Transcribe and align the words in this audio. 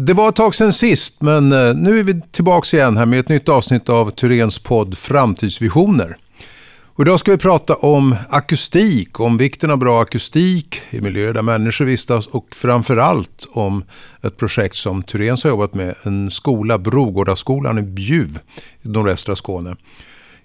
Det 0.00 0.12
var 0.12 0.28
ett 0.28 0.36
tag 0.36 0.54
sedan 0.54 0.72
sist, 0.72 1.22
men 1.22 1.52
eh, 1.52 1.74
nu 1.74 1.98
är 1.98 2.02
vi 2.02 2.20
tillbaka 2.30 2.76
igen 2.76 2.96
här 2.96 3.06
med 3.06 3.20
ett 3.20 3.28
nytt 3.28 3.48
avsnitt 3.48 3.88
av 3.88 4.10
Turens 4.10 4.58
podd 4.58 4.98
Framtidsvisioner. 4.98 6.16
Och 6.84 7.04
idag 7.04 7.20
ska 7.20 7.30
vi 7.30 7.38
prata 7.38 7.74
om 7.74 8.16
akustik, 8.28 9.20
om 9.20 9.36
vikten 9.36 9.70
av 9.70 9.78
bra 9.78 10.02
akustik 10.02 10.80
i 10.90 11.00
miljöer 11.00 11.32
där 11.32 11.42
människor 11.42 11.84
vistas 11.84 12.26
och 12.26 12.46
framförallt 12.54 13.46
om 13.50 13.84
ett 14.22 14.36
projekt 14.36 14.76
som 14.76 15.02
Turens 15.02 15.44
har 15.44 15.50
jobbat 15.50 15.74
med, 15.74 15.94
en 16.02 16.30
skola, 16.30 16.78
Brogårdaskolan 16.78 17.78
i 17.78 17.82
Bjuv 17.82 18.38
i 18.82 18.88
nordvästra 18.88 19.36
Skåne. 19.36 19.76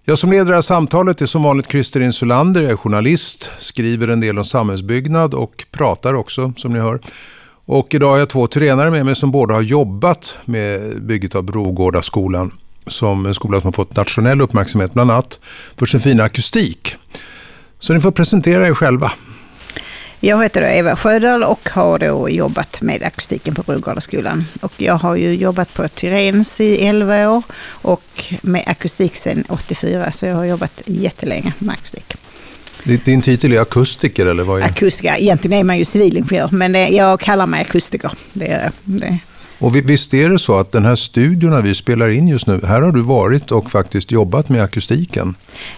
Jag 0.03 0.17
som 0.17 0.31
leder 0.31 0.45
det 0.45 0.55
här 0.55 0.61
samtalet 0.61 1.21
är 1.21 1.25
som 1.25 1.43
vanligt 1.43 1.71
Christer 1.71 2.01
Insulander, 2.01 2.61
jag 2.61 2.71
är 2.71 2.75
journalist, 2.75 3.51
skriver 3.59 4.07
en 4.07 4.19
del 4.19 4.37
om 4.37 4.45
samhällsbyggnad 4.45 5.33
och 5.33 5.65
pratar 5.71 6.13
också 6.13 6.53
som 6.57 6.73
ni 6.73 6.79
hör. 6.79 6.99
Och 7.65 7.93
idag 7.93 8.09
har 8.09 8.17
jag 8.17 8.29
två 8.29 8.47
tränare 8.47 8.91
med 8.91 9.05
mig 9.05 9.15
som 9.15 9.31
båda 9.31 9.53
har 9.53 9.61
jobbat 9.61 10.35
med 10.45 11.01
bygget 11.01 11.35
av 11.35 11.43
Brogårdaskolan. 11.43 12.51
Som 12.87 13.25
en 13.25 13.33
skola 13.33 13.61
som 13.61 13.67
har 13.67 13.71
fått 13.71 13.95
nationell 13.95 14.41
uppmärksamhet 14.41 14.93
bland 14.93 15.11
annat 15.11 15.39
för 15.77 15.85
sin 15.85 15.99
fina 15.99 16.23
akustik. 16.23 16.95
Så 17.79 17.93
ni 17.93 18.01
får 18.01 18.11
presentera 18.11 18.67
er 18.67 18.73
själva. 18.73 19.11
Jag 20.19 20.43
heter 20.43 20.61
Eva 20.61 20.95
Sjödahl 20.95 21.43
och 21.43 21.69
har 21.69 21.99
då 21.99 22.29
jobbat 22.29 22.81
med 22.81 23.03
akustiken 23.03 23.55
på 23.55 23.61
Brogårdaskolan. 23.61 24.45
Och 24.61 24.73
jag 24.77 24.93
har 24.93 25.15
ju 25.15 25.33
jobbat 25.35 25.73
på 25.73 25.87
Tyrens 25.87 26.61
i 26.61 26.85
11 26.85 27.29
år 27.29 27.43
och 27.69 28.23
med 28.41 28.63
akustik 28.67 29.15
sedan 29.15 29.43
84, 29.49 30.11
så 30.11 30.25
jag 30.25 30.35
har 30.35 30.45
jobbat 30.45 30.81
jättelänge 30.85 31.53
med 31.59 31.73
akustik. 31.73 32.15
Din 32.83 33.21
titel 33.21 33.53
är 33.53 33.59
akustiker 33.59 34.25
eller 34.25 34.43
vad 34.43 34.61
är 34.61 34.65
Akustiker, 34.65 35.15
egentligen 35.19 35.59
är 35.59 35.63
man 35.63 35.77
ju 35.77 35.85
civilingenjör, 35.85 36.49
men 36.51 36.75
eh, 36.75 36.89
jag 36.89 37.19
kallar 37.19 37.47
mig 37.47 37.61
akustiker. 37.61 38.11
Det, 38.33 38.71
det. 38.83 39.19
Och 39.63 39.75
visst 39.75 40.13
är 40.13 40.29
det 40.29 40.39
så 40.39 40.59
att 40.59 40.71
den 40.71 40.85
här 40.85 40.95
studion 40.95 41.63
vi 41.63 41.75
spelar 41.75 42.09
in 42.09 42.27
just 42.27 42.47
nu, 42.47 42.61
här 42.63 42.81
har 42.81 42.91
du 42.91 43.01
varit 43.01 43.51
och 43.51 43.71
faktiskt 43.71 44.11
jobbat 44.11 44.49
med 44.49 44.63
akustiken? 44.63 45.35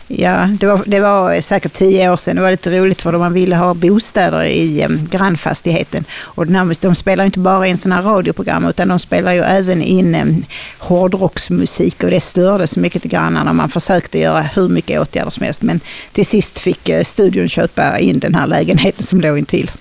Ja, 0.07 0.49
det 0.59 0.67
var, 0.67 0.81
det 0.85 0.99
var 0.99 1.41
säkert 1.41 1.73
tio 1.73 2.11
år 2.11 2.17
sedan. 2.17 2.35
Det 2.35 2.41
var 2.41 2.51
lite 2.51 2.79
roligt 2.79 3.01
för 3.01 3.17
man 3.17 3.33
ville 3.33 3.55
ha 3.55 3.73
bostäder 3.73 4.43
i 4.43 4.81
eh, 4.81 4.89
grannfastigheten. 4.89 6.05
Och 6.15 6.45
den 6.45 6.55
här, 6.55 6.81
de 6.81 6.95
spelar 6.95 7.25
inte 7.25 7.39
bara 7.39 7.67
in 7.67 7.77
sådana 7.77 8.01
här 8.01 8.09
radioprogram 8.09 8.65
utan 8.65 8.87
de 8.87 8.99
spelar 8.99 9.33
ju 9.33 9.41
även 9.41 9.81
in 9.81 10.15
um, 10.15 10.43
hårdrocksmusik 10.79 12.03
och 12.03 12.09
det 12.09 12.21
störde 12.21 12.67
så 12.67 12.79
mycket 12.79 13.01
till 13.01 13.11
grannarna. 13.11 13.53
Man 13.53 13.69
försökte 13.69 14.19
göra 14.19 14.41
hur 14.41 14.69
mycket 14.69 15.01
åtgärder 15.01 15.31
som 15.31 15.43
helst 15.43 15.61
men 15.61 15.79
till 16.11 16.25
sist 16.25 16.59
fick 16.59 16.89
eh, 16.89 17.03
studion 17.03 17.49
köpa 17.49 17.99
in 17.99 18.19
den 18.19 18.35
här 18.35 18.47
lägenheten 18.47 19.05
som 19.05 19.21
låg 19.21 19.37
intill. 19.37 19.71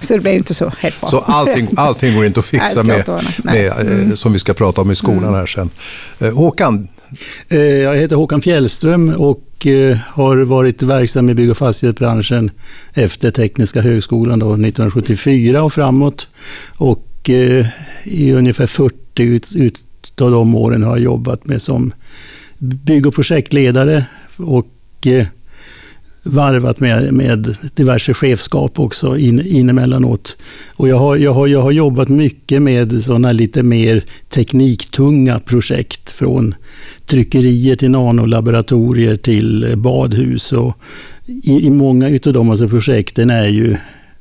Så 0.00 0.12
det 0.14 0.20
blev 0.20 0.34
inte 0.34 0.54
så 0.54 0.72
helt 0.78 1.00
bra. 1.00 1.10
Så 1.10 1.18
allting, 1.18 1.68
allting 1.76 2.14
går 2.14 2.26
inte 2.26 2.40
att 2.40 2.46
fixa 2.46 2.82
med, 2.82 3.08
med 3.44 3.66
eh, 3.66 3.80
mm. 3.80 4.16
som 4.16 4.32
vi 4.32 4.38
ska 4.38 4.54
prata 4.54 4.80
om 4.80 4.90
i 4.90 4.94
skolan 4.94 5.24
mm. 5.24 5.34
här 5.34 5.46
sen. 5.46 5.70
Eh, 6.18 6.34
Håkan? 6.34 6.88
Eh, 7.48 7.58
jag 7.58 7.96
heter 7.96 8.16
Håkan 8.16 8.42
Fjällström 8.42 9.08
och 9.08 9.46
har 10.06 10.36
varit 10.36 10.82
verksam 10.82 11.30
i 11.30 11.34
bygg 11.34 11.50
och 11.50 11.56
fastighetsbranschen 11.56 12.50
efter 12.94 13.30
Tekniska 13.30 13.80
högskolan 13.80 14.38
då, 14.38 14.46
1974 14.46 15.62
och 15.62 15.72
framåt. 15.72 16.28
Och 16.76 17.30
i 18.04 18.32
ungefär 18.32 18.66
40 18.66 19.70
av 20.20 20.30
de 20.30 20.54
åren 20.54 20.82
har 20.82 20.90
jag 20.90 21.00
jobbat 21.00 21.46
med 21.46 21.62
som 21.62 21.92
bygg 22.58 23.06
och 23.06 23.14
projektledare 23.14 24.04
och 24.36 24.66
varvat 26.22 26.80
med, 26.80 27.14
med 27.14 27.56
diverse 27.74 28.14
chefskap 28.14 28.78
också 28.78 29.18
in, 29.18 29.46
in 29.46 29.70
emellanåt. 29.70 30.36
Och 30.74 30.88
jag 30.88 30.96
har, 30.96 31.16
jag, 31.16 31.32
har, 31.32 31.46
jag 31.46 31.62
har 31.62 31.70
jobbat 31.70 32.08
mycket 32.08 32.62
med 32.62 33.04
sådana 33.04 33.32
lite 33.32 33.62
mer 33.62 34.04
tekniktunga 34.28 35.38
projekt 35.38 36.10
från 36.10 36.54
tryckerier 37.06 37.76
till 37.76 37.90
nanolaboratorier 37.90 39.16
till 39.16 39.74
badhus. 39.76 40.52
Och 40.52 40.76
i, 41.26 41.66
i 41.66 41.70
många 41.70 42.06
av 42.06 42.32
de 42.32 42.50
alltså 42.50 42.68
projekten 42.68 43.30
är 43.30 43.48
ju 43.48 43.76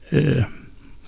eh, 0.10 0.44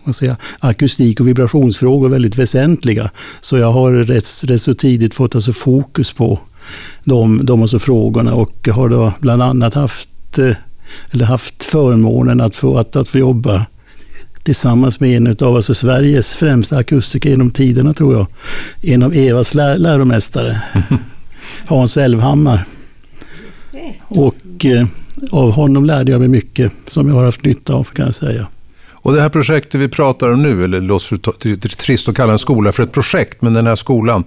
vad 0.03 0.15
säger, 0.15 0.35
akustik 0.59 1.19
och 1.19 1.27
vibrationsfrågor 1.27 2.09
väldigt 2.09 2.37
väsentliga. 2.37 3.11
Så 3.41 3.57
jag 3.57 3.71
har 3.71 3.93
rätt, 3.93 4.43
rätt 4.43 4.61
så 4.61 4.73
tidigt 4.73 5.13
fått 5.13 5.35
alltså 5.35 5.53
fokus 5.53 6.13
på 6.13 6.39
de, 7.03 7.45
de 7.45 7.61
alltså 7.61 7.79
frågorna 7.79 8.33
och 8.33 8.67
har 8.67 8.89
då 8.89 9.13
bland 9.19 9.41
annat 9.41 9.73
haft 9.73 10.39
eh, 10.39 10.55
eller 11.11 11.25
haft 11.25 11.63
förmånen 11.63 12.41
att 12.41 12.55
få, 12.55 12.77
att, 12.77 12.95
att 12.95 13.09
få 13.09 13.17
jobba 13.17 13.65
tillsammans 14.43 14.99
med 14.99 15.17
en 15.17 15.35
av 15.47 15.55
alltså 15.55 15.73
Sveriges 15.73 16.33
främsta 16.33 16.77
akustiker 16.77 17.29
genom 17.29 17.51
tiderna 17.51 17.93
tror 17.93 18.13
jag. 18.13 18.27
En 18.81 19.03
av 19.03 19.13
Evas 19.13 19.53
lär, 19.53 19.77
läromästare, 19.77 20.61
Hans 21.65 21.97
Elvhammar. 21.97 22.65
Och 24.07 24.65
eh, 24.65 24.87
av 25.31 25.51
honom 25.51 25.85
lärde 25.85 26.11
jag 26.11 26.19
mig 26.19 26.29
mycket 26.29 26.71
som 26.87 27.07
jag 27.07 27.15
har 27.15 27.25
haft 27.25 27.43
nytta 27.43 27.73
av 27.73 27.83
kan 27.83 28.05
jag 28.05 28.15
säga. 28.15 28.47
Och 29.01 29.13
det 29.13 29.21
här 29.21 29.29
projektet 29.29 29.81
vi 29.81 29.87
pratar 29.87 30.29
om 30.29 30.41
nu, 30.41 30.63
eller 30.63 30.81
låter 30.81 31.19
det 31.43 31.69
trist 31.69 32.09
att 32.09 32.15
kalla 32.15 32.33
en 32.33 32.39
skola 32.39 32.71
för 32.71 32.83
ett 32.83 32.91
projekt, 32.91 33.41
men 33.41 33.53
den 33.53 33.67
här 33.67 33.75
skolan, 33.75 34.23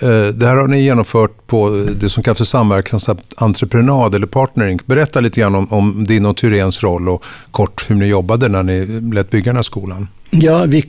eh, 0.00 0.26
det 0.26 0.46
här 0.46 0.56
har 0.56 0.68
ni 0.68 0.82
genomfört 0.82 1.46
på 1.46 1.86
det 2.00 2.08
som 2.08 2.22
kallas 2.22 2.38
för 2.38 2.44
samverkansentreprenad 2.44 4.14
eller 4.14 4.26
partnering. 4.26 4.78
Berätta 4.86 5.20
lite 5.20 5.40
grann 5.40 5.54
om, 5.54 5.72
om 5.72 6.04
din 6.06 6.26
och 6.26 6.36
Tyrens 6.36 6.82
roll 6.82 7.08
och 7.08 7.24
kort 7.50 7.90
hur 7.90 7.96
ni 7.96 8.06
jobbade 8.06 8.48
när 8.48 8.62
ni 8.62 8.86
lät 9.14 9.30
bygga 9.30 9.44
den 9.44 9.56
här 9.56 9.62
skolan. 9.62 10.08
Ja, 10.30 10.64
vi, 10.68 10.84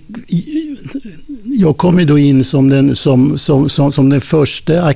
jag 1.43 1.77
kom 1.77 1.99
ju 1.99 2.05
då 2.05 2.17
in 2.17 2.43
som 2.43 2.69
den, 2.69 2.95
som, 2.95 3.37
som, 3.37 3.69
som, 3.69 3.91
som 3.91 4.09
den 4.09 4.21
första 4.21 4.93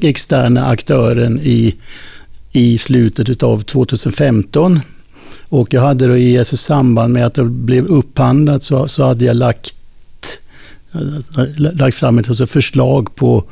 externa 0.00 0.66
aktören 0.66 1.40
i, 1.42 1.74
i 2.52 2.78
slutet 2.78 3.42
av 3.42 3.60
2015 3.60 4.80
och 5.50 5.74
jag 5.74 5.80
hade 5.80 6.06
då 6.06 6.16
i 6.16 6.56
samband 6.56 7.12
med 7.12 7.26
att 7.26 7.34
det 7.34 7.44
blev 7.44 7.86
upphandlat 7.86 8.62
så, 8.62 8.88
så 8.88 9.04
hade 9.04 9.24
jag 9.24 9.36
lagt, 9.36 9.74
lagt 11.56 11.96
fram 11.96 12.18
ett 12.18 12.28
alltså, 12.28 12.46
förslag 12.46 13.14
på 13.14 13.44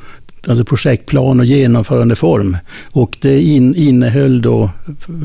alltså 0.47 0.63
projektplan 0.63 1.39
och 1.39 1.45
genomförandeform. 1.45 2.57
Och 2.91 3.17
det 3.21 3.41
in, 3.41 3.75
innehöll 3.75 4.41
då 4.41 4.69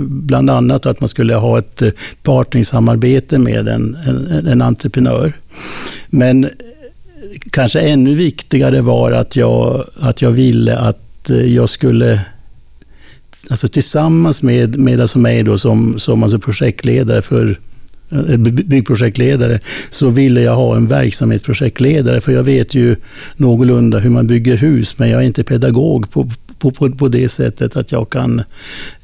bland 0.07 0.51
annat 0.51 0.87
att 0.87 1.01
man 1.01 1.09
skulle 1.09 1.35
ha 1.35 1.59
ett 1.59 1.83
partningssamarbete 2.23 3.39
partnersamarbete 3.39 3.39
med 3.39 3.69
en, 3.69 3.97
en, 4.07 4.47
en 4.47 4.63
entreprenör. 4.63 5.33
Men 6.07 6.49
kanske 7.51 7.81
ännu 7.81 8.15
viktigare 8.15 8.81
var 8.81 9.13
att 9.13 9.37
jag, 9.37 9.85
att 10.01 10.23
jag 10.23 10.31
ville 10.31 10.77
att 10.77 11.31
eh, 11.31 11.55
jag 11.55 11.69
skulle 11.69 12.21
alltså 13.51 13.69
tillsammans 13.69 14.43
med, 14.43 14.79
med 14.79 15.01
alltså 15.01 15.19
mig 15.19 15.43
då 15.43 15.59
som, 15.59 15.99
som 15.99 16.23
alltså 16.23 16.39
projektledare 16.39 17.23
för 17.23 17.59
eh, 18.11 18.37
byggprojektledare, 18.39 19.61
så 19.91 20.09
ville 20.11 20.41
jag 20.41 20.57
ha 20.57 20.77
en 20.77 20.89
verksamhetsprojektledare, 20.89 22.21
för 22.21 22.33
jag 22.33 22.45
vet 22.45 22.75
ju 22.75 22.97
någorlunda 23.37 23.99
hur 23.99 24.11
man 24.11 24.27
bygger 24.27 24.57
hus, 24.57 24.99
men 24.99 25.11
jag 25.11 25.23
är 25.23 25.27
inte 25.27 25.45
pedagog 25.45 26.11
på, 26.11 26.31
på, 26.65 26.71
på, 26.71 26.97
på 26.97 27.09
det 27.09 27.29
sättet 27.29 27.77
att 27.77 27.93
jag 27.93 28.11
kan, 28.11 28.43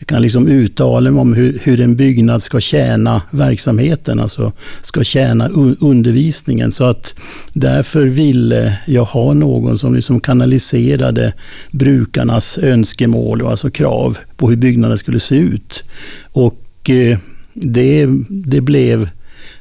kan 0.06 0.22
liksom 0.22 0.48
uttala 0.48 1.10
mig 1.10 1.20
om 1.20 1.34
hur, 1.34 1.58
hur 1.62 1.80
en 1.80 1.96
byggnad 1.96 2.42
ska 2.42 2.60
tjäna 2.60 3.22
verksamheten, 3.30 4.20
alltså 4.20 4.52
ska 4.82 5.04
tjäna 5.04 5.48
un, 5.48 5.76
undervisningen. 5.80 6.72
Så 6.72 6.84
att 6.84 7.14
därför 7.52 8.06
ville 8.06 8.78
jag 8.86 9.04
ha 9.04 9.32
någon 9.32 9.78
som 9.78 9.94
liksom 9.94 10.20
kanaliserade 10.20 11.32
brukarnas 11.70 12.58
önskemål 12.58 13.42
och 13.42 13.50
alltså 13.50 13.70
krav 13.70 14.18
på 14.36 14.50
hur 14.50 14.56
byggnaden 14.56 14.98
skulle 14.98 15.20
se 15.20 15.36
ut. 15.36 15.84
Och 16.32 16.90
eh, 16.90 17.18
det, 17.54 18.06
det 18.28 18.60
blev 18.60 19.08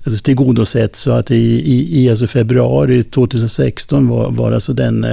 alltså 0.04 0.24
tillgodosett 0.24 0.96
så 0.96 1.12
att 1.12 1.32
i, 1.32 1.36
i, 1.36 2.04
i 2.04 2.10
alltså 2.10 2.28
februari 2.28 3.04
2016 3.04 4.08
var, 4.08 4.32
var 4.32 4.52
alltså 4.52 4.74
den 4.74 5.06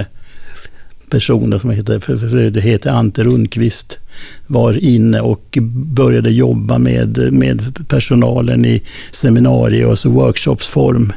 personer 1.09 1.59
som 1.59 1.69
heter, 1.69 1.99
för, 1.99 2.17
för 2.17 2.49
det 2.49 2.61
heter 2.61 2.91
Ante 2.91 3.23
Rundqvist 3.23 3.99
var 4.47 4.85
inne 4.85 5.21
och 5.21 5.57
började 5.71 6.31
jobba 6.31 6.77
med, 6.77 7.33
med 7.33 7.87
personalen 7.87 8.65
i 8.65 8.81
seminarier 9.11 9.87
och 9.87 9.99
så 9.99 10.09
workshopsform. 10.09 11.13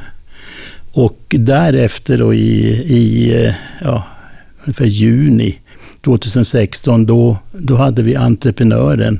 Och 0.93 1.35
därefter 1.39 2.17
då 2.17 2.33
i, 2.33 2.67
i 2.71 3.33
ja, 3.81 4.03
ungefär 4.65 4.85
juni 4.85 5.57
2016, 6.01 7.05
då, 7.05 7.37
då 7.51 7.75
hade 7.75 8.03
vi 8.03 8.15
entreprenören 8.15 9.19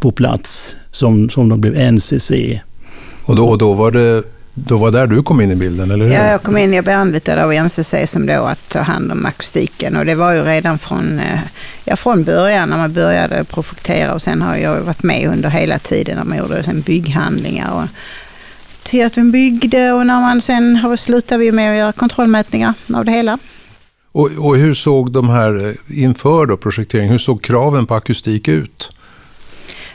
på 0.00 0.12
plats 0.12 0.76
som, 0.90 1.30
som 1.30 1.48
då 1.48 1.56
blev 1.56 1.92
NCC. 1.92 2.32
Och 3.24 3.36
då, 3.36 3.48
och 3.48 3.58
då 3.58 3.72
var 3.72 3.90
det 3.90 4.22
då 4.54 4.76
var 4.76 4.90
där 4.90 5.06
du 5.06 5.22
kom 5.22 5.40
in 5.40 5.50
i 5.50 5.56
bilden, 5.56 5.90
eller 5.90 6.04
hur? 6.04 6.12
Ja, 6.12 6.26
jag 6.26 6.42
kom 6.42 6.56
in, 6.56 6.72
jag 6.72 6.84
blev 6.84 6.98
anlitad 6.98 7.38
av 7.38 7.52
NCC 7.52 7.94
som 8.06 8.26
då 8.26 8.42
att 8.44 8.68
ta 8.68 8.80
hand 8.80 9.12
om 9.12 9.26
akustiken. 9.26 9.96
Och 9.96 10.06
det 10.06 10.14
var 10.14 10.32
ju 10.32 10.42
redan 10.42 10.78
från, 10.78 11.18
eh, 11.18 11.40
ja, 11.84 11.96
från 11.96 12.24
början 12.24 12.68
när 12.68 12.76
man 12.76 12.92
började 12.92 13.44
projektera 13.44 14.14
och 14.14 14.22
sen 14.22 14.42
har 14.42 14.56
jag 14.56 14.80
varit 14.80 15.02
med 15.02 15.28
under 15.28 15.48
hela 15.48 15.78
tiden 15.78 16.16
när 16.16 16.24
man 16.24 16.38
gjorde 16.38 16.62
sen 16.62 16.80
bygghandlingar 16.80 17.72
och 17.72 17.88
till 18.82 19.06
att 19.06 19.18
vi 19.18 19.22
byggde 19.22 19.92
och 19.92 20.06
när 20.06 20.20
man 20.20 20.42
sen 20.42 20.76
har 20.76 20.96
slutade 20.96 21.44
vi 21.44 21.52
med 21.52 21.70
att 21.70 21.78
göra 21.78 21.92
kontrollmätningar 21.92 22.74
av 22.94 23.04
det 23.04 23.12
hela. 23.12 23.38
Och, 24.12 24.30
och 24.38 24.56
hur 24.56 24.74
såg 24.74 25.12
de 25.12 25.28
här, 25.28 25.66
eh, 25.66 26.02
inför 26.02 26.46
då 26.46 26.56
projektering, 26.56 27.08
hur 27.08 27.18
såg 27.18 27.42
kraven 27.42 27.86
på 27.86 27.94
akustik 27.94 28.48
ut? 28.48 28.90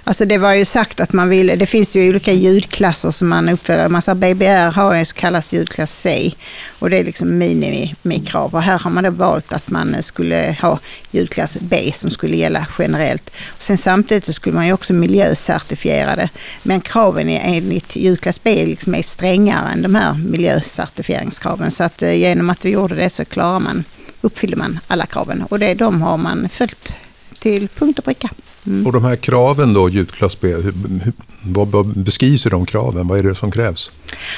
Alltså 0.09 0.25
det 0.25 0.37
var 0.37 0.53
ju 0.53 0.65
sagt 0.65 0.99
att 0.99 1.13
man 1.13 1.29
ville, 1.29 1.55
det 1.55 1.65
finns 1.65 1.95
ju 1.95 2.09
olika 2.09 2.33
ljudklasser 2.33 3.11
som 3.11 3.29
man 3.29 3.49
uppfyller. 3.49 3.89
Massa 3.89 4.15
BBR 4.15 4.71
har 4.71 4.95
ju 4.95 5.05
så 5.05 5.15
kallas 5.15 5.53
ljudklass 5.53 5.99
C 6.01 6.31
och 6.79 6.89
det 6.89 6.97
är 6.97 7.03
liksom 7.03 7.37
minimikrav. 7.37 8.55
Och 8.55 8.61
här 8.61 8.79
har 8.79 8.91
man 8.91 9.03
då 9.03 9.09
valt 9.09 9.53
att 9.53 9.69
man 9.69 10.03
skulle 10.03 10.55
ha 10.61 10.79
ljudklass 11.11 11.57
B 11.59 11.91
som 11.95 12.11
skulle 12.11 12.35
gälla 12.35 12.67
generellt. 12.79 13.29
Och 13.47 13.63
sen 13.63 13.77
samtidigt 13.77 14.25
så 14.25 14.33
skulle 14.33 14.55
man 14.55 14.67
ju 14.67 14.73
också 14.73 14.93
miljöcertifiera 14.93 16.15
det. 16.15 16.29
Men 16.63 16.81
kraven 16.81 17.29
är 17.29 17.57
enligt 17.57 17.95
ljudklass 17.95 18.43
B 18.43 18.65
liksom 18.65 18.95
är 18.95 19.01
strängare 19.01 19.69
än 19.69 19.81
de 19.81 19.95
här 19.95 20.13
miljöcertifieringskraven. 20.13 21.71
Så 21.71 21.83
att 21.83 22.01
eh, 22.01 22.13
genom 22.13 22.49
att 22.49 22.65
vi 22.65 22.69
gjorde 22.69 22.95
det 22.95 23.09
så 23.09 23.25
klarar 23.25 23.59
man, 23.59 23.83
uppfyller 24.21 24.57
man 24.57 24.79
alla 24.87 25.05
kraven. 25.05 25.43
Och 25.49 25.59
det, 25.59 25.73
de 25.73 26.01
har 26.01 26.17
man 26.17 26.49
följt 26.49 26.95
till 27.39 27.67
punkt 27.67 27.99
och 27.99 28.05
pricka. 28.05 28.29
Mm. 28.69 28.87
Och 28.87 28.93
de 28.93 29.05
här 29.05 29.15
kraven 29.15 29.73
då, 29.73 29.89
ljudklass 29.89 30.39
B, 30.39 30.47
hur, 30.47 30.73
hur, 31.03 31.13
vad 31.41 31.87
beskrivs 31.87 32.45
i 32.45 32.49
de 32.49 32.65
kraven? 32.65 33.07
Vad 33.07 33.19
är 33.19 33.23
det 33.23 33.35
som 33.35 33.51
krävs? 33.51 33.91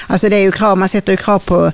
Alltså 0.08 0.30
det 0.30 0.36
är 0.36 0.42
ju 0.42 0.52
krav, 0.52 0.78
man 0.78 0.90
sätter 0.90 1.14
ju 1.14 1.18
krav 1.18 1.40
på 1.40 1.72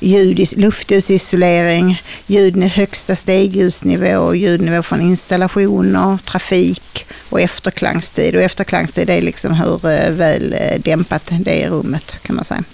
ljud, 0.00 0.48
luftljusisolering, 0.56 2.02
ljud 2.26 2.56
högsta 2.56 3.16
stegljusnivå, 3.16 4.34
ljudnivå 4.34 4.82
från 4.82 5.00
installationer, 5.00 6.18
trafik 6.24 7.06
och 7.28 7.40
efterklangstid. 7.40 8.36
Och 8.36 8.42
efterklangstid 8.42 9.10
är 9.10 9.22
liksom 9.22 9.52
hur 9.52 9.74
eh, 9.74 10.10
väl 10.10 10.52
eh, 10.52 10.80
dämpat 10.80 11.32
det 11.40 11.62
är 11.62 11.66
i 11.66 11.70
rummet 11.70 12.18
kan 12.22 12.36
man 12.36 12.44
säga. 12.44 12.64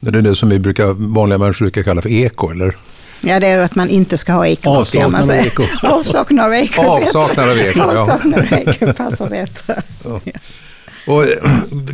Det 0.00 0.18
är 0.18 0.22
det 0.22 0.36
som 0.36 0.48
vi 0.48 0.58
brukar, 0.58 1.12
vanliga 1.14 1.38
människor 1.38 1.64
brukar 1.64 1.82
kalla 1.82 2.02
för 2.02 2.12
eko, 2.12 2.50
eller? 2.50 2.76
Ja, 3.26 3.40
det 3.40 3.46
är 3.46 3.58
att 3.58 3.74
man 3.74 3.88
inte 3.88 4.18
ska 4.18 4.32
ha 4.32 4.46
eko. 4.46 4.70
Avsaknad 4.70 5.22
av 5.22 5.30
eko. 5.30 5.62
Avsaknad 5.82 6.46
av 6.46 6.54
eko. 6.54 6.82
Avsaknad 6.82 7.50
av 7.50 7.58
eko, 7.58 7.78
ja. 7.78 8.00
Avsaknad 8.00 8.40
av 8.40 8.52
eko 8.52 8.92
passar 8.92 9.28
bättre. 9.28 9.82
Ja. 10.04 10.20
Och, 11.06 11.24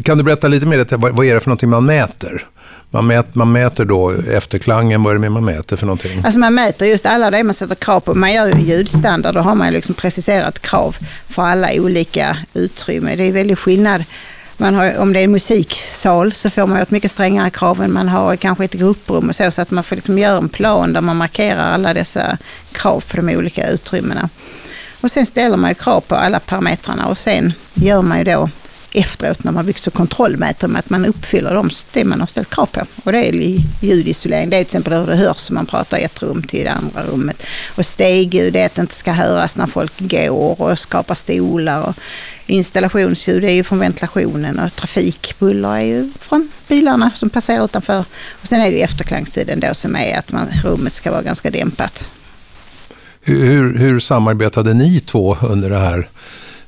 kan 0.04 0.18
du 0.18 0.24
berätta 0.24 0.48
lite 0.48 0.66
mer, 0.66 0.86
vad 1.12 1.26
är 1.26 1.34
det 1.34 1.40
för 1.40 1.48
någonting 1.48 1.70
man 1.70 1.86
mäter? 1.86 2.46
Man, 2.90 3.06
mät, 3.06 3.34
man 3.34 3.52
mäter 3.52 3.84
då 3.84 4.10
efterklangen, 4.10 5.02
vad 5.02 5.10
är 5.10 5.14
det 5.14 5.20
mer 5.20 5.28
man 5.28 5.44
mäter 5.44 5.76
för 5.76 5.86
någonting? 5.86 6.22
Alltså 6.24 6.38
man 6.38 6.54
mäter 6.54 6.86
just 6.86 7.06
alla 7.06 7.30
det 7.30 7.42
man 7.42 7.54
sätter 7.54 7.74
krav 7.74 8.00
på. 8.00 8.14
Man 8.14 8.32
gör 8.32 8.46
ju 8.46 8.60
ljudstandard, 8.60 9.34
då 9.34 9.40
har 9.40 9.54
man 9.54 9.72
liksom 9.72 9.94
preciserat 9.94 10.58
krav 10.58 10.96
för 11.28 11.42
alla 11.42 11.68
olika 11.72 12.36
utrymmen. 12.54 13.18
Det 13.18 13.24
är 13.24 13.32
väldigt 13.32 13.58
skillnad 13.58 14.04
man 14.60 14.74
har, 14.74 14.98
om 14.98 15.12
det 15.12 15.20
är 15.20 15.24
en 15.24 15.30
musiksal 15.30 16.32
så 16.32 16.50
får 16.50 16.66
man 16.66 16.76
ett 16.76 16.90
mycket 16.90 17.10
strängare 17.10 17.50
krav 17.50 17.82
än 17.82 17.92
man 17.92 18.08
har 18.08 18.36
kanske 18.36 18.64
ett 18.64 18.72
grupprum 18.72 19.28
och 19.28 19.36
så, 19.36 19.50
så 19.50 19.62
att 19.62 19.70
man 19.70 19.84
får 19.84 19.96
liksom 19.96 20.18
göra 20.18 20.38
en 20.38 20.48
plan 20.48 20.92
där 20.92 21.00
man 21.00 21.16
markerar 21.16 21.72
alla 21.72 21.94
dessa 21.94 22.38
krav 22.72 23.04
på 23.08 23.16
de 23.16 23.36
olika 23.36 23.68
utrymmena. 23.68 24.28
Och 25.00 25.10
sen 25.10 25.26
ställer 25.26 25.56
man 25.56 25.70
ju 25.70 25.74
krav 25.74 26.00
på 26.00 26.14
alla 26.14 26.40
parametrarna 26.40 27.06
och 27.06 27.18
sen 27.18 27.52
gör 27.74 28.02
man 28.02 28.18
ju 28.18 28.24
då 28.24 28.48
efteråt 28.92 29.44
när 29.44 29.52
man 29.52 29.66
byggt 29.66 29.82
så 29.82 29.90
kontrollmäter 29.90 30.68
med 30.68 30.78
att 30.78 30.90
man 30.90 31.06
uppfyller 31.06 31.54
de, 31.54 31.70
det 31.92 32.04
man 32.04 32.20
har 32.20 32.26
ställt 32.26 32.50
krav 32.50 32.66
på. 32.66 32.80
Och 33.04 33.12
det 33.12 33.28
är 33.28 33.32
ljudisolering. 33.80 34.50
Det 34.50 34.56
är 34.56 34.64
till 34.64 34.66
exempel 34.66 34.92
hur 34.92 35.06
det 35.06 35.16
hörs 35.16 35.50
om 35.50 35.54
man 35.54 35.66
pratar 35.66 35.98
i 35.98 36.02
ett 36.02 36.22
rum 36.22 36.42
till 36.42 36.64
det 36.64 36.72
andra 36.72 37.02
rummet. 37.02 37.42
Och 37.76 37.86
stegljud 37.86 38.52
det 38.52 38.60
är 38.60 38.66
att 38.66 38.74
det 38.74 38.80
inte 38.80 38.94
ska 38.94 39.12
höras 39.12 39.56
när 39.56 39.66
folk 39.66 39.92
går 39.98 40.60
och 40.60 40.78
skapar 40.78 41.14
stolar. 41.14 41.82
Och 41.82 41.94
installationsljud 42.50 43.44
är 43.44 43.50
ju 43.50 43.64
från 43.64 43.78
ventilationen 43.78 44.58
och 44.58 44.76
trafikbuller 44.76 45.76
är 45.76 45.80
ju 45.80 46.10
från 46.20 46.48
bilarna 46.68 47.10
som 47.14 47.30
passerar 47.30 47.64
utanför. 47.64 48.04
Och 48.42 48.48
sen 48.48 48.60
är 48.60 48.70
det 48.70 48.82
efterklangstiden 48.82 49.60
då 49.60 49.74
som 49.74 49.96
är 49.96 50.18
att 50.18 50.32
man, 50.32 50.46
rummet 50.64 50.92
ska 50.92 51.10
vara 51.10 51.22
ganska 51.22 51.50
dämpat. 51.50 52.10
Hur, 53.22 53.78
hur 53.78 54.00
samarbetade 54.00 54.74
ni 54.74 55.00
två 55.00 55.36
under 55.42 55.70
det 55.70 55.78
här 55.78 56.08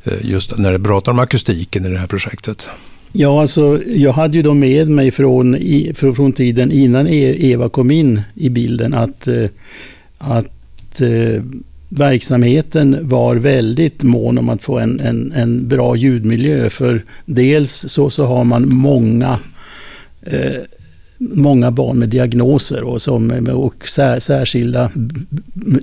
Eh, 0.05 0.19
just 0.23 0.59
när 0.59 0.73
det 0.73 0.81
pratar 0.81 1.13
om 1.13 1.19
akustiken 1.19 1.87
i 1.87 1.89
det 1.89 1.99
här 1.99 2.07
projektet? 2.07 2.69
Ja, 3.13 3.41
alltså 3.41 3.81
jag 3.87 4.13
hade 4.13 4.37
ju 4.37 4.43
då 4.43 4.55
med 4.55 4.89
mig 4.89 5.11
från, 5.11 5.57
från 5.95 6.33
tiden 6.33 6.73
innan 6.73 7.07
e, 7.07 7.37
Eva 7.39 7.69
kom 7.69 7.91
in 7.91 8.23
i 8.35 8.49
bilden 8.49 8.95
att, 8.95 9.29
eh, 9.29 9.49
att 10.19 11.01
eh, 11.01 11.43
verksamheten 11.97 13.09
var 13.09 13.37
väldigt 13.37 14.03
mån 14.03 14.39
om 14.39 14.49
att 14.49 14.65
få 14.65 14.79
en, 14.79 15.01
en, 15.01 15.33
en 15.33 15.69
bra 15.69 15.97
ljudmiljö. 15.97 16.71
För 16.71 17.05
dels 17.25 17.85
så, 17.89 18.11
så 18.11 18.25
har 18.25 18.45
man 18.45 18.75
många 18.75 19.39
eh, 20.23 20.63
många 21.31 21.71
barn 21.71 21.99
med 21.99 22.09
diagnoser 22.09 22.85
och, 22.85 23.03
som, 23.03 23.49
och 23.53 23.89
särskilda, 23.89 24.91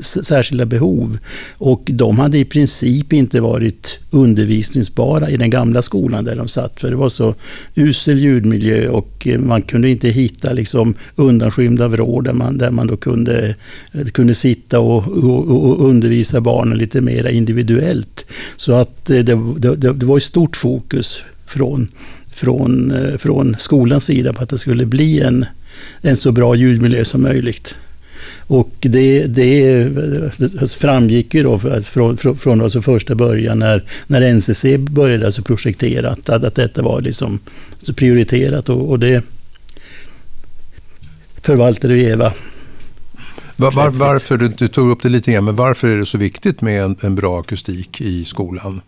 särskilda 0.01 0.65
behov. 0.65 1.17
Och 1.57 1.89
de 1.93 2.19
hade 2.19 2.37
i 2.37 2.45
princip 2.45 3.13
inte 3.13 3.41
varit 3.41 3.99
undervisningsbara 4.11 5.29
i 5.29 5.37
den 5.37 5.49
gamla 5.49 5.81
skolan 5.81 6.25
där 6.25 6.35
de 6.35 6.47
satt. 6.47 6.79
För 6.79 6.89
det 6.89 6.95
var 6.95 7.09
så 7.09 7.35
usel 7.75 8.19
ljudmiljö 8.19 8.89
och 8.89 9.27
eh, 9.27 9.39
man 9.39 9.61
kunde 9.61 9.89
inte 9.89 10.09
hitta 10.09 10.53
liksom 10.53 10.93
undanskymda 11.15 11.87
vrår 11.87 12.21
där 12.21 12.33
man, 12.33 12.57
där 12.57 12.71
man 12.71 12.87
då 12.87 12.97
kunde, 12.97 13.55
kunde 14.13 14.35
sitta 14.35 14.79
och, 14.79 15.07
och, 15.07 15.49
och 15.51 15.89
undervisa 15.89 16.41
barnen 16.41 16.77
lite 16.77 17.01
mer 17.01 17.27
individuellt. 17.27 18.25
Så 18.55 18.73
att 18.73 19.09
eh, 19.09 19.19
det, 19.19 19.39
det, 19.57 19.93
det 19.93 20.05
var 20.05 20.17
ett 20.17 20.23
stort 20.23 20.57
fokus 20.57 21.23
från 21.45 21.87
från, 22.39 22.91
eh, 22.91 23.17
från 23.17 23.55
skolans 23.59 24.05
sida 24.05 24.33
på 24.33 24.43
att 24.43 24.49
det 24.49 24.57
skulle 24.57 24.85
bli 24.85 25.21
en, 25.21 25.45
en 26.01 26.15
så 26.15 26.31
bra 26.31 26.55
ljudmiljö 26.55 27.05
som 27.05 27.21
möjligt. 27.21 27.75
Och 28.47 28.75
det, 28.79 29.25
det, 29.25 29.71
eh, 29.81 30.23
alltså 30.41 30.79
framgick 30.79 31.33
ju 31.33 31.43
då 31.43 31.59
från, 31.83 32.17
från, 32.17 32.61
alltså 32.61 32.81
första 32.81 33.15
början 33.15 33.59
när, 33.59 33.83
när 34.07 34.33
NCC 34.33 34.65
började 34.77 35.25
alltså 35.25 35.41
projektera 35.41 36.09
att, 36.09 36.29
att 36.29 36.55
detta 36.55 36.81
var 36.81 37.01
liksom 37.01 37.39
prioriterat 37.95 38.69
och, 38.69 38.89
och 38.89 38.99
det 38.99 39.23
förvaltade 41.41 41.97
Eva 41.97 42.33
var, 43.55 43.71
var, 43.71 43.89
varför, 43.89 44.37
du, 44.37 44.47
du, 44.47 44.67
tog 44.67 44.91
upp 44.91 45.01
det 45.01 45.09
lite 45.09 45.31
grann, 45.31 45.45
men 45.45 45.55
varför 45.55 45.87
är 45.87 45.97
det 45.97 46.05
så 46.05 46.17
viktigt 46.17 46.61
med 46.61 46.83
en, 46.83 46.97
en 47.01 47.15
bra 47.15 47.39
akustik 47.39 48.01
i 48.01 48.25
skolan? 48.25 48.81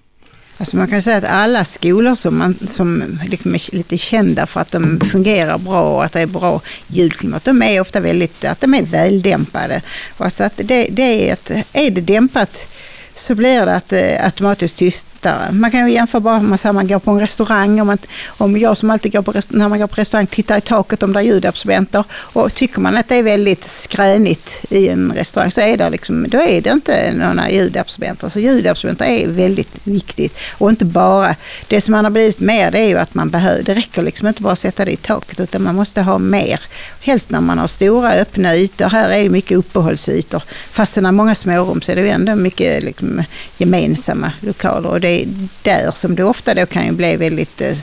Alltså 0.61 0.77
man 0.77 0.87
kan 0.87 1.01
säga 1.01 1.17
att 1.17 1.23
alla 1.23 1.65
skolor 1.65 2.15
som, 2.15 2.37
man, 2.37 2.55
som 2.67 3.19
liksom 3.29 3.55
är 3.55 3.75
lite 3.75 3.97
kända 3.97 4.47
för 4.47 4.59
att 4.59 4.71
de 4.71 4.99
fungerar 5.11 5.57
bra 5.57 5.95
och 5.95 6.03
att 6.03 6.13
det 6.13 6.21
är 6.21 6.25
bra 6.25 6.61
ljudklimat, 6.87 7.45
de 7.45 7.61
är 7.61 7.81
ofta 7.81 7.99
väldigt, 7.99 8.45
att 8.45 8.61
de 8.61 8.73
är 8.73 8.81
väldämpade. 8.81 9.81
Och 10.17 10.25
alltså 10.25 10.43
att 10.43 10.57
det, 10.57 10.87
det 10.91 11.29
är, 11.29 11.33
ett, 11.33 11.51
är 11.73 11.91
det 11.91 12.01
dämpat 12.01 12.67
så 13.15 13.35
blir 13.35 13.65
det 13.65 13.75
att, 13.75 13.93
eh, 13.93 14.25
automatiskt 14.25 14.77
tyst, 14.77 15.07
tystare. 15.21 15.51
Man 15.51 15.71
kan 15.71 15.87
ju 15.87 15.93
jämföra 15.93 16.21
bara 16.21 16.39
med 16.39 16.59
att 16.63 16.75
man 16.75 16.87
går 16.87 16.99
på 16.99 17.11
en 17.11 17.19
restaurang. 17.19 17.81
Om, 17.81 17.87
man, 17.87 17.97
om 18.27 18.57
jag 18.57 18.77
som 18.77 18.89
alltid 18.89 19.11
går 19.11 19.21
på, 19.21 19.33
när 19.49 19.69
man 19.69 19.79
går 19.79 19.87
på 19.87 19.95
restaurang 20.01 20.27
tittar 20.27 20.57
i 20.57 20.61
taket 20.61 21.03
om 21.03 21.13
det 21.13 21.19
är 21.19 21.23
ljudabsorbenter 21.23 22.03
och 22.11 22.53
tycker 22.53 22.81
man 22.81 22.97
att 22.97 23.09
det 23.09 23.15
är 23.15 23.23
väldigt 23.23 23.63
skränigt 23.63 24.49
i 24.69 24.89
en 24.89 25.11
restaurang 25.15 25.51
så 25.51 25.61
är 25.61 25.77
det, 25.77 25.89
liksom, 25.89 26.25
då 26.29 26.37
är 26.37 26.61
det 26.61 26.69
inte 26.69 27.13
några 27.13 27.51
ljudabsorbenter. 27.51 28.29
Så 28.29 28.39
ljudabsorbenter 28.39 29.05
är 29.05 29.27
väldigt 29.27 29.77
viktigt 29.83 30.37
och 30.57 30.69
inte 30.69 30.85
bara, 30.85 31.35
det 31.67 31.81
som 31.81 31.91
man 31.91 32.05
har 32.05 32.11
blivit 32.11 32.39
mer 32.39 32.71
det 32.71 32.79
är 32.79 32.87
ju 32.87 32.97
att 32.97 33.13
man 33.13 33.29
behöver, 33.29 33.63
det 33.63 33.73
räcker 33.73 34.01
liksom 34.01 34.27
inte 34.27 34.41
bara 34.41 34.53
att 34.53 34.59
sätta 34.59 34.85
det 34.85 34.91
i 34.91 34.97
taket 34.97 35.39
utan 35.39 35.63
man 35.63 35.75
måste 35.75 36.01
ha 36.01 36.17
mer. 36.17 36.59
Helst 37.01 37.29
när 37.29 37.41
man 37.41 37.57
har 37.57 37.67
stora 37.67 38.11
öppna 38.11 38.55
ytor. 38.55 38.85
Här 38.85 39.09
är 39.09 39.23
det 39.23 39.29
mycket 39.29 39.57
uppehållsytor. 39.57 40.43
Fast 40.71 40.95
det 40.95 41.01
är 41.01 41.11
många 41.11 41.35
smårum 41.35 41.81
så 41.81 41.91
är 41.91 41.95
det 41.95 42.01
ju 42.01 42.09
ändå 42.09 42.35
mycket 42.35 42.83
liksom, 42.83 43.23
gemensamma 43.57 44.31
lokaler. 44.39 44.89
Och 44.89 45.01
det 45.01 45.10
är 45.11 45.27
där 45.61 45.91
som 45.91 46.15
det 46.15 46.23
ofta 46.23 46.53
då 46.53 46.65
kan 46.65 46.85
ju 46.85 46.91
bli 46.91 47.15
väldigt 47.15 47.61
eh, 47.61 47.75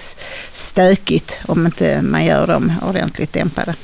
stökigt 0.52 1.40
om 1.46 1.66
inte 1.66 2.02
man 2.02 2.24
gör 2.24 2.46
dem 2.46 2.72
ordentligt 2.88 3.32
dämpade. 3.32 3.74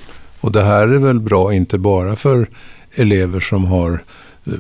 Och 0.41 0.53
det 0.53 0.63
här 0.63 0.89
är 0.89 0.99
väl 0.99 1.21
bra 1.21 1.55
inte 1.55 1.79
bara 1.79 2.17
för 2.17 2.49
elever 2.95 3.41
som 3.41 3.65
har 3.65 4.05
eh, 4.47 4.53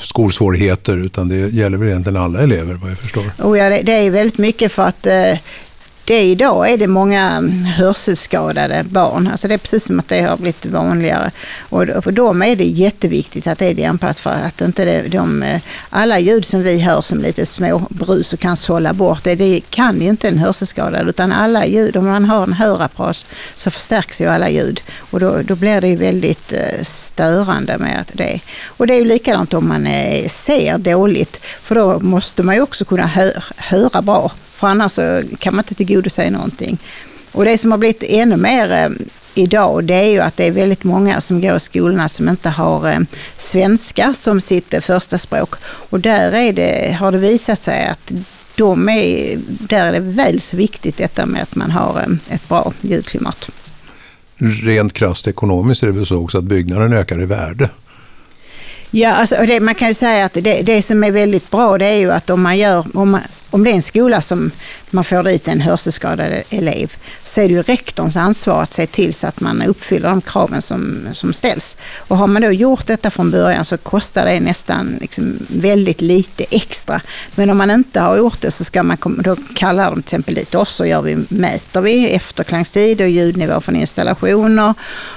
skolsvårigheter 0.00 0.96
utan 0.96 1.28
det 1.28 1.36
gäller 1.36 1.78
väl 1.78 1.88
egentligen 1.88 2.16
alla 2.16 2.42
elever 2.42 2.74
vad 2.74 2.90
jag 2.90 2.98
förstår. 2.98 3.24
Oh 3.38 3.58
ja, 3.58 3.68
det, 3.68 3.82
det 3.82 3.92
är 3.92 4.10
väldigt 4.10 4.38
mycket 4.38 4.72
för 4.72 4.82
att 4.82 5.06
eh, 5.06 5.38
det 6.04 6.22
idag 6.22 6.70
är 6.70 6.76
det 6.76 6.86
många 6.86 7.30
mm, 7.30 7.64
hörselskadade 7.64 8.84
barn. 8.84 9.26
Alltså 9.26 9.48
det 9.48 9.54
är 9.54 9.58
precis 9.58 9.84
som 9.84 9.98
att 9.98 10.08
det 10.08 10.20
har 10.20 10.36
blivit 10.36 10.66
vanligare. 10.66 11.30
Och 11.58 11.86
för 12.04 12.12
dem 12.12 12.42
är 12.42 12.56
det 12.56 12.64
jätteviktigt 12.64 13.46
att 13.46 13.58
det 13.58 13.66
är 13.66 13.74
dämpat 13.74 14.20
för 14.20 14.30
att 14.30 14.60
inte 14.60 14.84
det, 14.84 15.08
de, 15.08 15.42
eh, 15.42 15.60
alla 15.90 16.18
ljud 16.18 16.44
som 16.44 16.62
vi 16.62 16.80
hör 16.80 17.02
som 17.02 17.18
lite 17.18 17.46
små 17.46 17.86
brus 17.90 18.32
och 18.32 18.38
kan 18.38 18.56
sålla 18.56 18.92
bort, 18.92 19.24
det, 19.24 19.34
det 19.34 19.60
kan 19.70 20.00
ju 20.00 20.08
inte 20.08 20.28
en 20.28 20.38
hörselskadad 20.38 21.08
utan 21.08 21.32
alla 21.32 21.66
ljud, 21.66 21.96
om 21.96 22.06
man 22.06 22.24
har 22.24 22.42
en 22.42 22.52
hörapparat 22.52 23.26
så 23.56 23.70
förstärks 23.70 24.20
ju 24.20 24.26
alla 24.26 24.48
ljud 24.50 24.82
och 24.98 25.20
då, 25.20 25.42
då 25.44 25.54
blir 25.54 25.80
det 25.80 25.88
ju 25.88 25.96
väldigt 25.96 26.52
eh, 26.52 26.82
störande 26.82 27.78
med 27.78 28.04
det. 28.12 28.40
Och 28.66 28.86
det 28.86 28.94
är 28.94 28.98
ju 28.98 29.04
likadant 29.04 29.54
om 29.54 29.68
man 29.68 29.86
eh, 29.86 30.28
ser 30.28 30.78
dåligt 30.78 31.36
för 31.62 31.74
då 31.74 31.98
måste 31.98 32.42
man 32.42 32.54
ju 32.54 32.60
också 32.60 32.84
kunna 32.84 33.06
hö 33.06 33.30
höra 33.56 34.02
bra 34.02 34.32
för 34.62 34.68
annars 34.68 34.94
kan 35.38 35.54
man 35.54 35.64
inte 35.64 35.74
tillgodose 35.74 36.30
någonting. 36.30 36.78
Och 37.32 37.44
det 37.44 37.58
som 37.58 37.70
har 37.70 37.78
blivit 37.78 38.02
ännu 38.02 38.36
mer 38.36 38.72
eh, 38.72 38.90
idag, 39.34 39.84
det 39.84 39.94
är 39.94 40.08
ju 40.08 40.20
att 40.20 40.36
det 40.36 40.44
är 40.44 40.50
väldigt 40.50 40.84
många 40.84 41.20
som 41.20 41.40
går 41.40 41.56
i 41.56 41.60
skolorna 41.60 42.08
som 42.08 42.28
inte 42.28 42.48
har 42.48 42.88
eh, 42.88 42.98
svenska 43.36 44.14
som 44.14 44.40
sitt 44.40 44.74
eh, 44.74 44.80
första 44.80 45.18
språk. 45.18 45.54
Och 45.64 46.00
där 46.00 46.32
är 46.32 46.52
det, 46.52 46.96
har 47.00 47.12
det 47.12 47.18
visat 47.18 47.62
sig 47.62 47.86
att 47.86 48.12
de 48.56 48.88
är, 48.88 49.38
där 49.46 49.86
är 49.86 49.92
det 49.92 50.00
väl 50.00 50.40
så 50.40 50.56
viktigt 50.56 50.96
detta 50.96 51.26
med 51.26 51.42
att 51.42 51.54
man 51.54 51.70
har 51.70 52.18
ett 52.28 52.48
bra 52.48 52.72
ljudklimat. 52.80 53.50
Rent 54.62 54.92
krasst 54.92 55.28
ekonomiskt 55.28 55.82
är 55.82 55.86
det 55.86 55.92
väl 55.92 56.06
så 56.06 56.16
också 56.16 56.38
att 56.38 56.44
byggnaden 56.44 56.92
ökar 56.92 57.22
i 57.22 57.26
värde? 57.26 57.70
Ja, 58.90 59.12
alltså, 59.12 59.36
det, 59.46 59.60
man 59.60 59.74
kan 59.74 59.88
ju 59.88 59.94
säga 59.94 60.24
att 60.24 60.34
det, 60.34 60.62
det 60.62 60.82
som 60.82 61.04
är 61.04 61.10
väldigt 61.10 61.50
bra 61.50 61.78
det 61.78 61.84
är 61.84 61.98
ju 61.98 62.12
att 62.12 62.30
om 62.30 62.42
man 62.42 62.58
gör, 62.58 62.86
om, 62.94 63.10
man, 63.10 63.20
om 63.52 63.64
det 63.64 63.70
är 63.70 63.74
en 63.74 63.82
skola 63.82 64.22
som 64.22 64.50
man 64.90 65.04
får 65.04 65.22
dit 65.22 65.48
en 65.48 65.60
hörselskadad 65.60 66.42
elev, 66.50 66.92
så 67.22 67.40
är 67.40 67.48
det 67.48 67.54
ju 67.54 67.62
rektorns 67.62 68.16
ansvar 68.16 68.62
att 68.62 68.72
se 68.72 68.86
till 68.86 69.14
så 69.14 69.26
att 69.26 69.40
man 69.40 69.62
uppfyller 69.62 70.08
de 70.08 70.20
kraven 70.20 70.62
som, 70.62 71.08
som 71.12 71.32
ställs. 71.32 71.76
Och 71.96 72.16
har 72.16 72.26
man 72.26 72.42
då 72.42 72.52
gjort 72.52 72.86
detta 72.86 73.10
från 73.10 73.30
början 73.30 73.64
så 73.64 73.76
kostar 73.76 74.24
det 74.26 74.40
nästan 74.40 74.98
liksom 75.00 75.38
väldigt 75.48 76.00
lite 76.00 76.44
extra. 76.50 77.00
Men 77.34 77.50
om 77.50 77.58
man 77.58 77.70
inte 77.70 78.00
har 78.00 78.16
gjort 78.16 78.40
det 78.40 78.50
så 78.50 78.64
ska 78.64 78.82
man, 78.82 78.96
då 79.24 79.36
kallar 79.54 79.90
de 79.90 79.94
till 79.94 80.00
exempel 80.00 80.34
dit 80.34 80.54
oss 80.54 80.80
och 80.80 80.86
gör 80.86 81.02
vi, 81.02 81.24
mäter 81.28 81.80
vi 81.80 82.10
efterklangstid 82.10 83.00
och 83.00 83.08
ljudnivå 83.08 83.60
från 83.60 83.76
installationer 83.76 84.74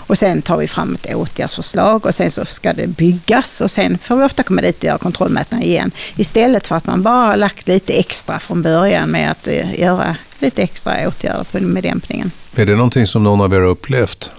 och 0.07 0.17
sen 0.17 0.41
tar 0.41 0.57
vi 0.57 0.67
fram 0.67 0.95
ett 0.95 1.15
åtgärdsförslag 1.15 2.05
och 2.05 2.15
sen 2.15 2.31
så 2.31 2.45
ska 2.45 2.73
det 2.73 2.87
byggas 2.87 3.61
och 3.61 3.71
sen 3.71 3.97
får 3.97 4.17
vi 4.17 4.23
ofta 4.23 4.43
komma 4.43 4.61
dit 4.61 4.77
och 4.77 4.83
göra 4.83 4.97
kontrollmätningar 4.97 5.65
igen. 5.65 5.91
Istället 6.15 6.67
för 6.67 6.75
att 6.75 6.87
man 6.87 7.03
bara 7.03 7.25
har 7.25 7.37
lagt 7.37 7.67
lite 7.67 7.93
extra 7.93 8.24
från 8.33 8.61
början 8.61 9.11
med 9.11 9.31
att 9.31 9.47
eh, 9.47 9.79
göra 9.79 10.15
lite 10.39 10.63
extra 10.63 11.07
åtgärder 11.07 11.59
med 11.59 11.83
dämpningen. 11.83 12.31
Är 12.55 12.65
det 12.65 12.75
någonting 12.75 13.07
som 13.07 13.23
någon 13.23 13.41
av 13.41 13.53
er 13.53 13.61
har 13.61 13.67
upplevt? 13.67 14.31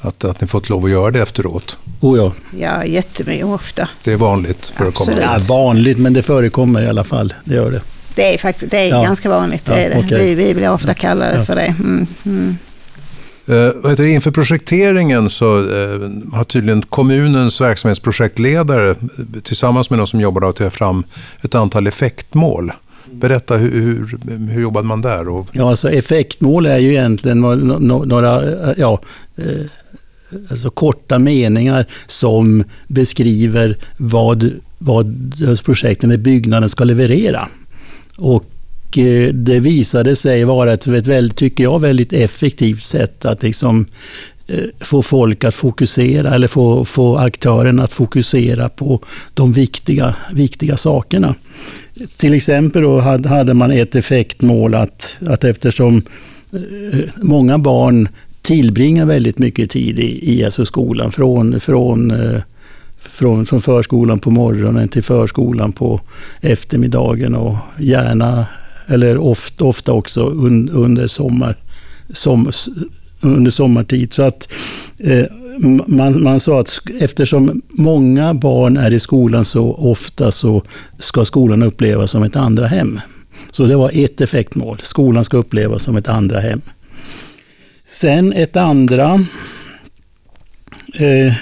Att, 0.00 0.24
att 0.24 0.40
ni 0.40 0.46
fått 0.46 0.68
lov 0.68 0.84
att 0.84 0.90
göra 0.90 1.10
det 1.10 1.20
efteråt? 1.20 1.78
Oh 2.00 2.18
ja. 2.18 2.32
Ja, 2.58 2.84
jättemycket 2.84 3.46
ofta. 3.46 3.88
Det 4.04 4.12
är 4.12 4.16
vanligt 4.16 4.72
förekommande? 4.76 5.22
Ja, 5.22 5.38
vanligt, 5.48 5.98
men 5.98 6.12
det 6.12 6.22
förekommer 6.22 6.82
i 6.82 6.88
alla 6.88 7.04
fall. 7.04 7.34
Det 7.44 7.54
gör 7.54 7.70
det. 7.70 7.80
Det 8.14 8.34
är 8.34 8.38
faktiskt 8.38 8.70
det 8.70 8.78
är 8.78 8.88
ja. 8.88 9.02
ganska 9.02 9.28
vanligt. 9.28 9.64
Det 9.64 9.72
är 9.72 9.90
det. 9.90 9.98
Okay. 9.98 10.26
Vi, 10.26 10.34
vi 10.34 10.54
blir 10.54 10.70
ofta 10.70 10.94
kallade 10.94 11.36
ja. 11.36 11.44
för 11.44 11.54
det. 11.54 11.74
Mm, 11.78 12.06
mm. 12.24 12.56
Uh, 13.48 14.12
inför 14.14 14.30
projekteringen 14.30 15.30
så 15.30 15.58
uh, 15.58 16.10
har 16.32 16.44
tydligen 16.44 16.82
kommunens 16.82 17.60
verksamhetsprojektledare 17.60 18.94
tillsammans 19.42 19.90
med 19.90 19.98
någon 19.98 20.06
som 20.06 20.20
jobbar 20.20 20.48
att 20.50 20.56
ta 20.56 20.70
fram 20.70 21.04
ett 21.42 21.54
antal 21.54 21.86
effektmål. 21.86 22.72
Berätta, 23.12 23.56
hur, 23.56 23.70
hur, 23.70 24.18
hur 24.48 24.62
jobbade 24.62 24.86
man 24.86 25.02
där? 25.02 25.28
Och... 25.28 25.46
Ja, 25.52 25.70
alltså 25.70 25.90
effektmål 25.90 26.66
är 26.66 26.78
ju 26.78 26.88
egentligen 26.88 27.40
några, 27.40 28.42
eh, 28.42 28.74
ja, 28.76 29.00
eh, 29.38 29.66
alltså 30.50 30.70
korta 30.70 31.18
meningar 31.18 31.86
som 32.06 32.64
beskriver 32.88 33.78
vad, 33.96 34.50
vad 34.78 35.32
projekten 35.64 36.12
i 36.12 36.18
byggnaden 36.18 36.68
ska 36.68 36.84
leverera. 36.84 37.48
Och 38.16 38.98
eh, 38.98 39.32
det 39.32 39.60
visade 39.60 40.16
sig 40.16 40.44
vara 40.44 40.72
ett, 40.72 40.86
väldigt, 40.86 41.36
tycker 41.36 41.64
jag, 41.64 41.80
väldigt 41.80 42.12
effektivt 42.12 42.84
sätt 42.84 43.24
att 43.24 43.42
liksom 43.42 43.86
få 44.80 45.02
folk 45.02 45.44
att 45.44 45.54
fokusera 45.54 46.34
eller 46.34 46.48
få, 46.48 46.84
få 46.84 47.16
aktörerna 47.16 47.82
att 47.82 47.92
fokusera 47.92 48.68
på 48.68 49.04
de 49.34 49.52
viktiga, 49.52 50.16
viktiga 50.32 50.76
sakerna. 50.76 51.34
Till 52.16 52.34
exempel 52.34 52.82
då 52.82 53.00
hade 53.00 53.54
man 53.54 53.70
ett 53.70 53.94
effektmål 53.94 54.74
att, 54.74 55.16
att 55.26 55.44
eftersom 55.44 56.02
eh, 56.52 56.98
många 57.22 57.58
barn 57.58 58.08
tillbringar 58.42 59.06
väldigt 59.06 59.38
mycket 59.38 59.70
tid 59.70 59.98
i, 59.98 60.32
i 60.32 60.44
alltså 60.44 60.66
skolan, 60.66 61.12
från, 61.12 61.60
från, 61.60 62.10
eh, 62.10 62.40
från, 62.98 63.46
från 63.46 63.62
förskolan 63.62 64.18
på 64.18 64.30
morgonen 64.30 64.88
till 64.88 65.04
förskolan 65.04 65.72
på 65.72 66.00
eftermiddagen 66.40 67.34
och 67.34 67.56
gärna, 67.78 68.46
eller 68.86 69.18
ofta, 69.18 69.64
ofta 69.64 69.92
också 69.92 70.26
un, 70.26 70.70
under, 70.70 71.06
sommar, 71.06 71.56
som, 72.08 72.50
under 73.20 73.50
sommartid. 73.50 74.12
Så 74.12 74.22
att 74.22 74.48
eh, 74.98 75.26
man, 75.86 76.22
man 76.22 76.40
sa 76.40 76.60
att 76.60 76.78
eftersom 77.00 77.62
många 77.68 78.34
barn 78.34 78.76
är 78.76 78.90
i 78.90 79.00
skolan 79.00 79.44
så 79.44 79.72
ofta 79.72 80.32
så 80.32 80.62
ska 80.98 81.24
skolan 81.24 81.62
upplevas 81.62 82.10
som 82.10 82.22
ett 82.22 82.36
andra 82.36 82.66
hem. 82.66 83.00
Så 83.50 83.64
det 83.64 83.76
var 83.76 83.90
ett 83.94 84.20
effektmål. 84.20 84.80
Skolan 84.82 85.24
ska 85.24 85.36
upplevas 85.36 85.82
som 85.82 85.96
ett 85.96 86.08
andra 86.08 86.40
hem. 86.40 86.60
Sen 87.88 88.32
ett 88.32 88.56
andra 88.56 89.24
eh, 91.00 91.26
eh 91.26 91.32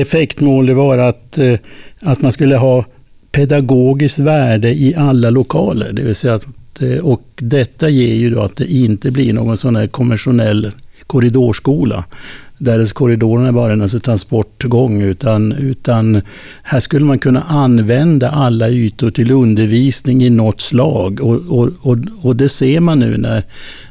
effektmål 0.00 0.66
det 0.66 0.74
var 0.74 0.98
att, 0.98 1.38
eh, 1.38 1.58
att 2.00 2.22
man 2.22 2.32
skulle 2.32 2.56
ha 2.56 2.84
pedagogiskt 3.32 4.18
värde 4.18 4.74
i 4.74 4.94
alla 4.96 5.30
lokaler. 5.30 5.92
Det 5.92 6.02
vill 6.02 6.14
säga 6.14 6.34
att 6.34 6.46
Eh, 6.82 7.04
och 7.04 7.22
detta 7.36 7.88
ger 7.88 8.14
ju 8.14 8.30
då 8.30 8.42
att 8.42 8.56
det 8.56 8.72
inte 8.72 9.10
blir 9.10 9.32
någon 9.32 9.56
sån 9.56 9.76
här 9.76 9.86
konventionell 9.86 10.72
korridorskola 11.06 12.04
där 12.58 12.86
korridorerna 12.86 13.52
bara 13.52 13.68
är 13.68 13.72
en 13.72 13.82
alltså 13.82 14.00
transportgång, 14.00 15.02
utan, 15.02 15.52
utan 15.52 16.20
här 16.62 16.80
skulle 16.80 17.04
man 17.04 17.18
kunna 17.18 17.40
använda 17.40 18.30
alla 18.30 18.68
ytor 18.68 19.10
till 19.10 19.30
undervisning 19.30 20.22
i 20.22 20.30
något 20.30 20.60
slag. 20.60 21.20
Och, 21.20 21.40
och, 21.48 21.68
och, 21.80 21.98
och 22.22 22.36
det 22.36 22.48
ser 22.48 22.80
man 22.80 22.98
nu 22.98 23.16
när, 23.16 23.42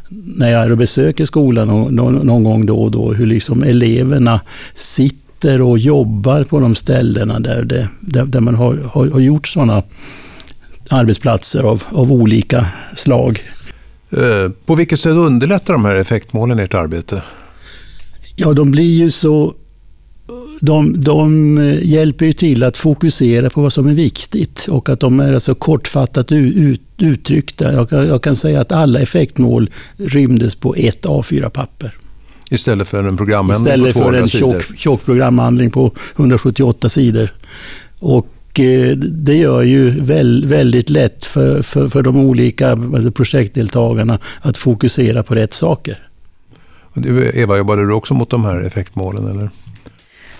när 0.09 0.51
jag 0.51 0.63
är 0.63 0.71
och 0.71 0.77
besöker 0.77 1.25
skolan 1.25 1.67
någon, 1.67 2.13
någon 2.13 2.43
gång 2.43 2.65
då 2.65 2.77
och 2.77 2.91
då, 2.91 3.13
hur 3.13 3.25
liksom 3.25 3.63
eleverna 3.63 4.41
sitter 4.75 5.61
och 5.61 5.79
jobbar 5.79 6.43
på 6.43 6.59
de 6.59 6.75
ställena 6.75 7.39
där, 7.39 7.63
det, 7.63 7.89
där, 7.99 8.25
där 8.25 8.39
man 8.39 8.55
har, 8.55 8.75
har, 8.75 9.09
har 9.09 9.19
gjort 9.19 9.47
sådana 9.47 9.83
arbetsplatser 10.89 11.63
av, 11.63 11.83
av 11.89 12.11
olika 12.11 12.65
slag. 12.95 13.43
Eh, 14.09 14.49
på 14.65 14.75
vilket 14.75 14.99
sätt 14.99 15.11
underlättar 15.11 15.73
de 15.73 15.85
här 15.85 15.95
effektmålen 15.95 16.59
ert 16.59 16.73
arbete? 16.73 17.21
Ja, 18.35 18.53
de 18.53 18.71
blir 18.71 18.97
ju 18.97 19.11
så... 19.11 19.53
De, 20.61 21.03
de 21.03 21.57
hjälper 21.81 22.25
ju 22.25 22.33
till 22.33 22.63
att 22.63 22.77
fokusera 22.77 23.49
på 23.49 23.61
vad 23.61 23.73
som 23.73 23.87
är 23.87 23.93
viktigt 23.93 24.65
och 24.69 24.89
att 24.89 24.99
de 24.99 25.19
är 25.19 25.33
alltså 25.33 25.55
kortfattat 25.55 26.31
ut, 26.31 26.81
uttryckta. 26.97 27.73
Jag, 27.73 27.91
jag 27.91 28.23
kan 28.23 28.35
säga 28.35 28.61
att 28.61 28.71
alla 28.71 28.99
effektmål 28.99 29.69
rymdes 29.97 30.55
på 30.55 30.75
ett 30.75 31.05
A4-papper. 31.05 31.95
Istället 32.49 32.87
för 32.87 33.03
en 33.03 33.17
programhandling 33.17 33.93
på 33.93 33.99
200 33.99 34.27
sidor? 34.27 34.27
Istället 34.27 34.33
för 34.33 34.57
en 34.57 34.63
tjock, 34.67 34.77
tjock 34.77 35.05
programhandling 35.05 35.71
på 35.71 35.91
178 36.15 36.89
sidor. 36.89 37.33
Och 37.99 38.27
Eh, 38.59 38.97
det 38.97 39.35
gör 39.35 39.61
ju 39.61 39.89
väldigt 40.45 40.89
lätt 40.89 41.25
för, 41.25 41.63
för, 41.63 41.89
för 41.89 42.01
de 42.01 42.17
olika 42.17 42.71
alltså, 42.71 43.11
projektdeltagarna 43.11 44.19
att 44.41 44.57
fokusera 44.57 45.23
på 45.23 45.35
rätt 45.35 45.53
saker. 45.53 46.07
Eva, 47.33 47.57
jobbade 47.57 47.87
du 47.87 47.93
också 47.93 48.13
mot 48.13 48.29
de 48.29 48.45
här 48.45 48.61
effektmålen? 48.61 49.27
Eller? 49.27 49.49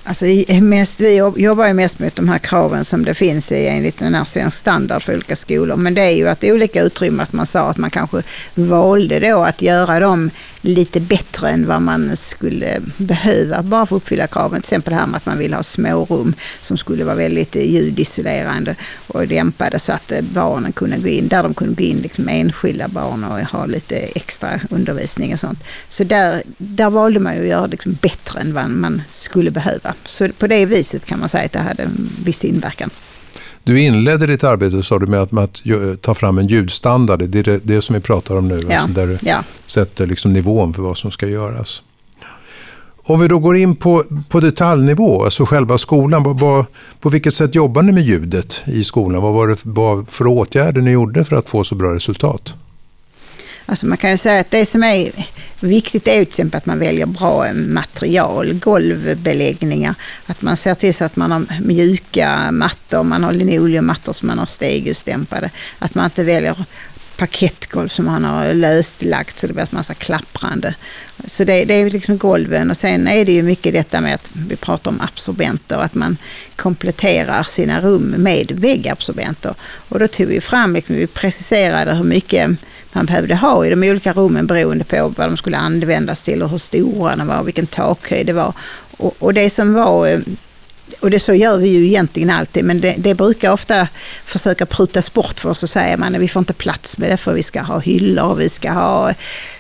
Alltså, 0.08 0.26
mest, 0.62 1.02
vi 1.02 1.16
jobbar 1.36 1.68
ju 1.68 1.74
mest 1.74 2.00
mot 2.00 2.16
de 2.16 2.30
här 2.30 2.38
kraven 2.38 2.86
som 2.86 3.06
det 3.06 3.14
finns 3.14 3.52
i 3.52 3.68
enligt 3.68 4.00
den 4.00 4.16
här 4.16 4.24
svensk 4.24 4.58
standard 4.58 5.04
för 5.04 5.14
olika 5.14 5.36
skolor. 5.36 5.76
Men 5.76 5.94
det 5.94 6.02
är 6.02 6.12
ju 6.12 6.28
att 6.28 6.42
det 6.42 6.50
är 6.50 6.54
olika 6.54 6.82
utrymmen, 6.82 7.20
att 7.20 7.34
man 7.34 7.46
sa 7.46 7.70
att 7.70 7.78
man 7.78 7.90
kanske 7.90 8.24
valde 8.56 9.20
då 9.20 9.44
att 9.44 9.62
göra 9.62 10.00
dem 10.00 10.32
lite 10.66 11.00
bättre 11.00 11.50
än 11.50 11.68
vad 11.68 11.82
man 11.82 12.16
skulle 12.16 12.82
behöva 12.98 13.64
bara 13.64 13.86
för 13.86 13.96
att 13.96 14.02
uppfylla 14.02 14.28
kraven. 14.28 14.62
Till 14.62 14.68
exempel 14.68 14.94
det 14.94 15.00
här 15.00 15.08
med 15.08 15.18
att 15.18 15.26
man 15.26 15.38
vill 15.38 15.54
ha 15.54 15.64
smårum 15.64 16.34
som 16.62 16.78
skulle 16.78 17.04
vara 17.04 17.16
väldigt 17.16 17.56
eh, 17.56 17.72
ljudisolerande 17.72 18.76
och 19.08 19.28
dämpade 19.28 19.80
så 19.80 19.92
att 19.92 20.12
eh, 20.12 20.22
barnen 20.22 20.72
kunde 20.72 20.98
gå 20.98 21.08
in, 21.08 21.28
där 21.28 21.44
de 21.44 21.54
kunde 21.54 21.74
gå 21.76 21.84
in 21.84 21.98
liksom 21.98 22.30
enskilda 22.30 22.88
barn 22.88 23.24
och 23.24 23.40
ha 23.40 23.66
lite 23.66 23.96
extra 23.96 24.60
undervisning 24.70 25.34
och 25.34 25.40
sånt. 25.40 25.64
Så 25.90 26.04
där, 26.04 26.44
där 26.58 26.90
valde 26.90 27.20
man 27.20 27.36
ju 27.36 27.42
att 27.42 27.48
göra 27.48 27.68
det 27.68 27.72
liksom 27.72 27.98
bättre 28.02 28.40
än 28.40 28.54
vad 28.54 28.70
man 28.70 29.02
skulle 29.12 29.52
behöva. 29.52 29.94
Så 30.06 30.30
på 30.40 30.48
det 30.48 30.66
viset 30.66 31.06
kan 31.06 31.20
man 31.20 31.30
säga 31.30 31.46
att 31.46 31.52
det 31.52 31.60
hade 31.60 31.84
en 31.84 32.10
viss 32.25 32.44
inverkan. 32.44 32.90
Du 33.64 33.82
inledde 33.82 34.28
ditt 34.28 34.44
arbete 34.44 34.84
sa 34.84 35.00
du, 35.00 35.08
med 35.08 35.22
att, 35.22 35.32
med 35.32 35.44
att 35.44 36.02
ta 36.02 36.14
fram 36.14 36.38
en 36.38 36.48
ljudstandard. 36.48 37.30
Det 37.30 37.40
är 37.40 37.44
det, 37.44 37.60
det 37.64 37.82
som 37.82 37.94
vi 37.94 38.02
pratar 38.02 38.36
om 38.36 38.48
nu. 38.48 38.62
Ja. 38.70 38.80
Alltså 38.80 38.96
där 38.96 39.08
du 39.08 39.18
ja. 39.22 39.44
sätter 39.66 40.08
liksom 40.08 40.34
nivån 40.34 40.74
för 40.74 40.82
vad 40.82 40.98
som 40.98 41.12
ska 41.12 41.28
göras. 41.28 41.82
Om 43.08 43.20
vi 43.20 43.28
då 43.28 43.40
går 43.40 43.58
in 43.58 43.75
på, 43.75 44.04
på 44.30 44.40
detaljnivå, 44.40 45.24
alltså 45.24 45.46
själva 45.46 45.78
skolan. 45.78 46.24
Vad, 46.24 46.40
vad, 46.40 46.66
på 47.00 47.10
vilket 47.10 47.34
sätt 47.34 47.56
jobbar 47.56 47.82
ni 47.82 47.92
med 47.92 48.04
ljudet 48.04 48.62
i 48.66 48.84
skolan? 48.84 49.22
Vad 49.22 49.34
var 49.34 49.48
det 49.48 49.58
vad 49.64 50.10
för 50.10 50.28
åtgärder 50.28 50.82
ni 50.82 50.92
gjorde 50.92 51.25
för 51.25 51.36
att 51.36 51.50
få 51.50 51.64
så 51.64 51.75
bra 51.75 51.96
resultat? 51.96 52.56
Alltså 53.65 53.86
man 53.86 53.98
kan 53.98 54.12
ju 54.12 54.17
säga 54.17 54.39
att 54.39 54.51
det 54.51 54.65
som 54.65 54.84
är 54.84 55.12
viktigt 55.60 56.07
är 56.07 56.13
till 56.13 56.22
exempel 56.22 56.57
att 56.57 56.65
man 56.65 56.79
väljer 56.79 57.05
bra 57.05 57.53
material, 57.53 58.53
golvbeläggningar. 58.53 59.95
Att 60.25 60.41
man 60.41 60.57
ser 60.57 60.75
till 60.75 60.93
så 60.93 61.05
att 61.05 61.15
man 61.15 61.31
har 61.31 61.45
mjuka 61.62 62.51
mattor, 62.51 63.03
man 63.03 63.24
har 63.24 63.34
linoleummattor 63.34 64.13
som 64.13 64.27
man 64.27 64.39
har 64.39 64.45
stegljusdämpade. 64.45 65.50
Att 65.79 65.95
man 65.95 66.05
inte 66.05 66.24
väljer 66.24 66.65
parkettgolv 67.17 67.88
som 67.88 68.07
han 68.07 68.24
har 68.24 68.53
löslagt 68.53 69.39
så 69.39 69.48
det 69.48 69.53
blir 69.53 69.63
en 69.63 69.67
massa 69.72 69.93
klapprande. 69.93 70.75
Så 71.25 71.43
det, 71.43 71.65
det, 71.65 71.74
är 71.74 71.89
liksom 71.89 72.17
golven 72.17 72.69
och 72.69 72.77
sen 72.77 73.07
är 73.07 73.25
det 73.25 73.31
ju 73.31 73.43
mycket 73.43 73.74
detta 73.74 74.01
med 74.01 74.15
att 74.15 74.29
vi 74.34 74.55
pratar 74.55 74.91
om 74.91 75.01
absorbenter, 75.01 75.77
att 75.77 75.95
man 75.95 76.17
kompletterar 76.55 77.43
sina 77.43 77.81
rum 77.81 78.15
med 78.17 78.51
väggabsorbenter. 78.51 79.55
Och 79.89 80.00
då 80.00 80.07
tog 80.07 80.27
vi 80.27 80.41
fram, 80.41 80.74
liksom, 80.74 80.95
vi 80.95 81.07
preciserade 81.07 81.93
hur 81.93 82.03
mycket 82.03 82.51
man 82.96 83.06
behövde 83.06 83.36
ha 83.36 83.66
i 83.66 83.70
de 83.70 83.84
olika 83.84 84.14
rummen 84.14 84.48
beroende 84.48 84.84
på 84.84 85.14
vad 85.18 85.30
de 85.30 85.38
skulle 85.38 85.58
användas 85.58 86.24
till 86.24 86.44
och 86.44 86.50
hur 86.50 86.58
stora 86.58 87.16
de 87.16 87.28
var 87.28 87.40
och 87.40 87.48
vilken 87.48 87.68
takhöjd 87.68 88.25
det 88.25 88.34
var. 88.34 88.54
Och, 88.98 89.16
och 89.20 89.34
det 89.34 89.50
som 89.50 89.74
var 89.74 90.08
eh, 90.08 90.20
och 91.00 91.10
det 91.10 91.20
så 91.20 91.34
gör 91.34 91.58
vi 91.58 91.70
ju 91.70 91.86
egentligen 91.86 92.30
alltid, 92.30 92.66
men 92.66 92.82
det, 92.82 92.96
det 92.98 93.16
brukar 93.16 93.52
ofta 93.52 93.88
försöka 94.25 94.66
prutas 94.66 95.14
bort 95.14 95.40
för 95.40 95.50
oss 95.50 95.64
och 95.64 95.70
säger 95.70 95.98
man 95.98 96.16
att 96.16 96.22
vi 96.22 96.28
får 96.28 96.40
inte 96.40 96.54
plats 96.54 96.98
med 96.98 97.10
det 97.10 97.18
för 97.18 97.34
vi 97.34 97.44
ska 97.44 97.62
ha 97.62 97.80
hyllor 97.80 98.25
och 98.25 98.40
vi 98.40 98.50
ska 98.50 98.72
ha 98.72 99.14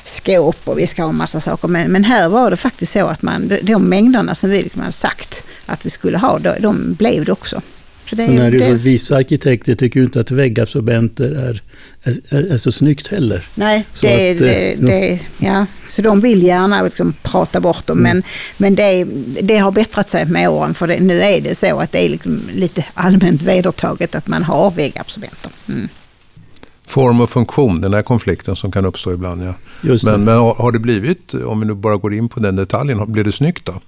skåp 0.03 0.57
och 0.63 0.79
vi 0.79 0.87
ska 0.87 1.03
ha 1.03 1.11
massa 1.11 1.39
saker. 1.39 1.67
Men, 1.67 1.91
men 1.91 2.03
här 2.03 2.29
var 2.29 2.51
det 2.51 2.57
faktiskt 2.57 2.93
så 2.93 3.07
att 3.07 3.21
man, 3.21 3.51
de 3.61 3.89
mängderna 3.89 4.35
som 4.35 4.49
vi 4.49 4.63
liksom 4.63 4.81
hade 4.81 4.93
sagt 4.93 5.43
att 5.65 5.85
vi 5.85 5.89
skulle 5.89 6.17
ha, 6.17 6.39
de, 6.39 6.53
de 6.59 6.93
blev 6.93 7.25
det 7.25 7.31
också. 7.31 7.61
Så 8.09 8.15
det, 8.15 8.23
är, 8.23 8.51
det, 8.51 8.73
vissa 8.73 9.15
arkitekter 9.15 9.75
tycker 9.75 9.99
ju 9.99 10.05
inte 10.05 10.19
att 10.19 10.31
väggabsorbenter 10.31 11.31
är, 11.31 11.61
är, 12.03 12.53
är, 12.53 12.57
så 12.57 12.71
snyggt 12.71 13.07
heller. 13.07 13.47
Nej, 13.55 13.85
så 13.93 14.05
det, 14.05 14.31
att, 14.31 14.39
det, 14.39 14.71
eh, 14.71 14.79
det, 14.79 15.19
ja. 15.37 15.65
så 15.87 16.01
de 16.01 16.19
vill 16.19 16.43
gärna 16.43 16.83
liksom 16.83 17.13
prata 17.23 17.59
bort 17.59 17.87
dem. 17.87 17.99
Mm. 17.99 18.17
Men, 18.17 18.23
men 18.57 18.75
det, 18.75 19.03
det 19.41 19.57
har 19.57 19.71
bättrat 19.71 20.09
sig 20.09 20.25
med 20.25 20.49
åren 20.49 20.73
för 20.73 20.87
det, 20.87 20.99
nu 20.99 21.21
är 21.21 21.41
det 21.41 21.55
så 21.55 21.79
att 21.79 21.91
det 21.91 22.05
är 22.05 22.09
liksom 22.09 22.41
lite 22.53 22.85
allmänt 22.93 23.41
vedertaget 23.41 24.15
att 24.15 24.27
man 24.27 24.43
har 24.43 24.71
väggabsorbenter. 24.71 25.51
Mm. 25.69 25.87
Form 26.87 27.21
och 27.21 27.29
funktion, 27.29 27.81
den 27.81 27.93
här 27.93 28.01
konflikten 28.01 28.55
som 28.55 28.71
kan 28.71 28.85
uppstå 28.85 29.13
ibland. 29.13 29.43
Ja. 29.43 29.53
Men, 30.03 30.23
men 30.23 30.37
har 30.37 30.71
det 30.71 30.79
blivit, 30.79 31.33
om 31.33 31.59
vi 31.59 31.65
nu 31.65 31.73
bara 31.73 31.97
går 31.97 32.13
in 32.13 32.29
på 32.29 32.39
den 32.39 32.55
detaljen, 32.55 33.11
blir 33.11 33.23
det 33.23 33.31
snyggt 33.31 33.65
då? 33.65 33.81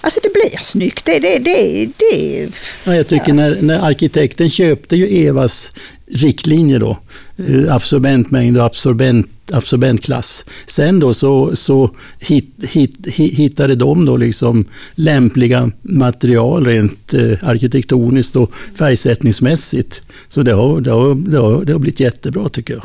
Alltså 0.00 0.20
det 0.22 0.32
blir 0.32 0.64
snyggt. 0.64 1.04
Det, 1.04 1.18
det, 1.18 1.38
det, 1.38 1.88
det, 1.96 2.48
ja, 2.84 2.94
jag 2.94 3.08
tycker 3.08 3.28
ja. 3.28 3.34
när, 3.34 3.62
när 3.62 3.78
arkitekten 3.78 4.50
köpte 4.50 4.96
ju 4.96 5.26
Evas 5.26 5.72
riktlinjer 6.12 6.78
då, 6.78 6.98
eh, 7.36 7.74
absorbentmängd 7.74 8.58
och 8.58 8.64
absorbent, 8.64 9.52
absorbentklass. 9.52 10.44
Sen 10.66 11.00
då 11.00 11.14
så, 11.14 11.56
så 11.56 11.90
hit, 12.20 12.54
hit, 12.70 13.06
hittade 13.16 13.74
de 13.74 14.04
då 14.04 14.16
liksom 14.16 14.64
lämpliga 14.94 15.70
material 15.82 16.66
rent 16.66 17.14
eh, 17.14 17.48
arkitektoniskt 17.48 18.36
och 18.36 18.52
färgsättningsmässigt. 18.74 20.02
Så 20.28 20.42
det 20.42 20.52
har, 20.52 20.80
det, 20.80 20.90
har, 20.90 21.14
det, 21.14 21.38
har, 21.38 21.64
det 21.64 21.72
har 21.72 21.78
blivit 21.78 22.00
jättebra 22.00 22.48
tycker 22.48 22.74
jag. 22.74 22.82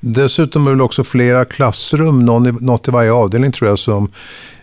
Dessutom 0.00 0.66
är 0.66 0.74
det 0.74 0.82
också 0.82 1.04
flera 1.04 1.44
klassrum, 1.44 2.24
något 2.60 2.88
i 2.88 2.90
varje 2.90 3.12
avdelning 3.12 3.52
tror 3.52 3.68
jag, 3.68 3.78
som 3.78 4.10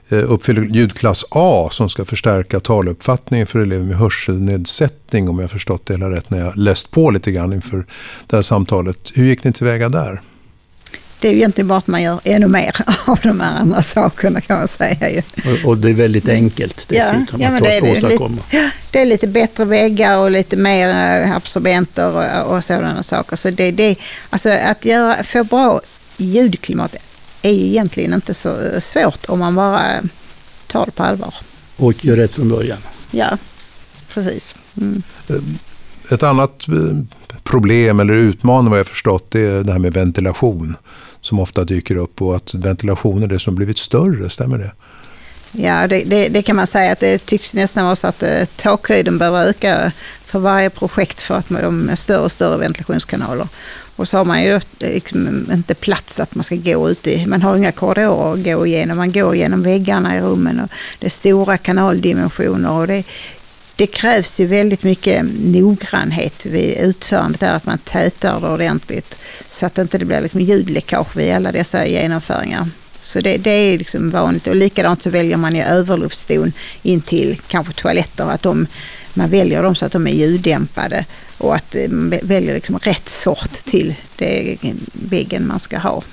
uppfyller 0.09 0.61
ljudklass 0.61 1.25
A 1.29 1.69
som 1.71 1.89
ska 1.89 2.05
förstärka 2.05 2.59
taluppfattningen 2.59 3.47
för 3.47 3.59
elever 3.59 3.85
med 3.85 3.97
hörselnedsättning 3.97 5.29
om 5.29 5.39
jag 5.39 5.51
förstått 5.51 5.85
det 5.85 5.93
hela 5.93 6.09
rätt 6.09 6.29
när 6.29 6.39
jag 6.39 6.57
läst 6.57 6.91
på 6.91 7.09
lite 7.09 7.31
grann 7.31 7.53
inför 7.53 7.85
det 8.27 8.35
här 8.35 8.43
samtalet. 8.43 9.11
Hur 9.13 9.25
gick 9.25 9.43
ni 9.43 9.53
tillväga 9.53 9.89
där? 9.89 10.21
Det 11.19 11.27
är 11.27 11.31
ju 11.31 11.37
egentligen 11.37 11.67
bara 11.67 11.77
att 11.77 11.87
man 11.87 12.03
gör 12.03 12.19
ännu 12.23 12.47
mer 12.47 12.75
av 13.07 13.19
de 13.23 13.39
här 13.39 13.59
andra 13.59 13.81
sakerna 13.81 14.41
kan 14.41 14.57
man 14.57 14.67
säga. 14.67 15.09
Ju. 15.09 15.21
Och, 15.51 15.69
och 15.69 15.77
det 15.77 15.89
är 15.89 15.93
väldigt 15.93 16.29
enkelt 16.29 16.85
dessutom 16.87 17.41
ja, 17.41 17.49
ja, 17.49 17.57
att 17.57 17.63
det 17.63 17.73
är 17.73 17.91
åstadkomma. 17.91 18.37
Lite, 18.51 18.71
det 18.91 19.01
är 19.01 19.05
lite 19.05 19.27
bättre 19.27 19.65
väggar 19.65 20.17
och 20.17 20.31
lite 20.31 20.57
mer 20.57 20.89
eh, 20.89 21.35
absorbenter 21.35 22.09
och, 22.45 22.55
och 22.55 22.63
sådana 22.63 23.03
saker. 23.03 23.35
Så 23.35 23.49
det, 23.49 23.71
det, 23.71 23.95
alltså 24.29 24.49
att 24.49 24.85
göra, 24.85 25.23
få 25.23 25.43
bra 25.43 25.81
ljudklimat 26.17 26.95
är 27.49 27.65
egentligen 27.65 28.13
inte 28.13 28.33
så 28.33 28.81
svårt 28.81 29.25
om 29.25 29.39
man 29.39 29.55
bara 29.55 30.01
tar 30.67 30.85
det 30.85 30.91
på 30.91 31.03
allvar. 31.03 31.33
Och 31.77 32.05
gör 32.05 32.17
rätt 32.17 32.35
från 32.35 32.49
början. 32.49 32.77
Ja, 33.11 33.37
precis. 34.13 34.55
Mm. 34.77 35.03
Ett 36.11 36.23
annat 36.23 36.67
eh, 36.67 36.97
problem 37.43 37.99
eller 37.99 38.13
utmaning 38.13 38.69
vad 38.69 38.79
jag 38.79 38.87
förstått 38.87 39.31
det 39.31 39.41
är 39.41 39.63
det 39.63 39.71
här 39.71 39.79
med 39.79 39.93
ventilation 39.93 40.75
som 41.21 41.39
ofta 41.39 41.63
dyker 41.63 41.95
upp 41.95 42.21
och 42.21 42.35
att 42.35 42.53
ventilation 42.53 43.23
är 43.23 43.27
det 43.27 43.39
som 43.39 43.55
blivit 43.55 43.77
större, 43.77 44.29
stämmer 44.29 44.57
det? 44.57 44.71
Ja, 45.51 45.87
det, 45.87 46.03
det, 46.03 46.29
det, 46.29 46.41
kan 46.41 46.55
man 46.55 46.67
säga 46.67 46.91
att 46.91 46.99
det 46.99 47.25
tycks 47.25 47.53
nästan 47.53 47.85
vara 47.85 47.95
så 47.95 48.07
att 48.07 48.23
eh, 48.23 48.45
takhöjden 48.55 49.17
behöver 49.17 49.47
öka 49.47 49.91
för 50.25 50.39
varje 50.39 50.69
projekt 50.69 51.21
för 51.21 51.35
att 51.35 51.49
de 51.49 51.89
är 51.89 51.95
större 51.95 52.23
och 52.23 52.31
större 52.31 52.57
ventilationskanaler. 52.57 53.47
Och 53.95 54.07
så 54.07 54.17
har 54.17 54.25
man 54.25 54.43
ju 54.43 54.59
liksom 54.79 55.47
inte 55.53 55.73
plats 55.75 56.19
att 56.19 56.35
man 56.35 56.43
ska 56.43 56.55
gå 56.55 56.89
ut 56.89 57.07
i. 57.07 57.25
Man 57.25 57.41
har 57.41 57.57
inga 57.57 57.71
korridorer 57.71 58.33
att 58.33 58.43
gå 58.43 58.67
igenom. 58.67 58.97
Man 58.97 59.11
går 59.11 59.35
genom 59.35 59.63
väggarna 59.63 60.17
i 60.17 60.21
rummen 60.21 60.59
och 60.59 60.69
det 60.99 61.05
är 61.05 61.09
stora 61.09 61.57
kanaldimensioner. 61.57 62.71
Och 62.71 62.87
det, 62.87 63.03
det 63.75 63.87
krävs 63.87 64.39
ju 64.39 64.45
väldigt 64.45 64.83
mycket 64.83 65.25
noggrannhet 65.39 66.45
vid 66.45 66.77
utförandet 66.77 67.39
där, 67.39 67.53
att 67.53 67.65
man 67.65 67.77
tätar 67.77 68.41
det 68.41 68.49
ordentligt. 68.49 69.15
Så 69.49 69.65
att 69.65 69.75
det 69.75 69.81
inte 69.81 70.05
blir 70.05 70.21
liksom 70.21 70.41
ljudläckage 70.41 71.17
vid 71.17 71.33
alla 71.33 71.51
dessa 71.51 71.87
genomföringar. 71.87 72.69
Så 73.01 73.21
det, 73.21 73.37
det, 73.37 73.49
är 73.49 73.77
liksom 73.77 74.09
vanligt. 74.11 74.47
Och 74.47 74.55
likadant 74.55 75.01
så 75.01 75.09
väljer 75.09 75.37
man 75.37 75.55
ju 75.55 75.61
överluftsdon 75.61 76.51
in 76.81 77.01
till 77.01 77.41
kanske 77.47 77.73
toaletter. 77.73 78.23
Att 78.23 78.41
de, 78.41 78.67
man 79.13 79.29
väljer 79.29 79.63
dem 79.63 79.75
så 79.75 79.85
att 79.85 79.91
de 79.91 80.07
är 80.07 80.11
ljuddämpade 80.11 81.05
och 81.37 81.55
att 81.55 81.75
eh, 81.75 81.89
man 81.89 82.19
väljer 82.23 82.53
liksom 82.53 82.77
rätt 82.77 83.09
sort 83.09 83.53
till 83.53 83.95
det 84.15 84.57
väggen 84.93 85.47
man 85.47 85.59
ska 85.59 85.77
ha. 85.77 86.03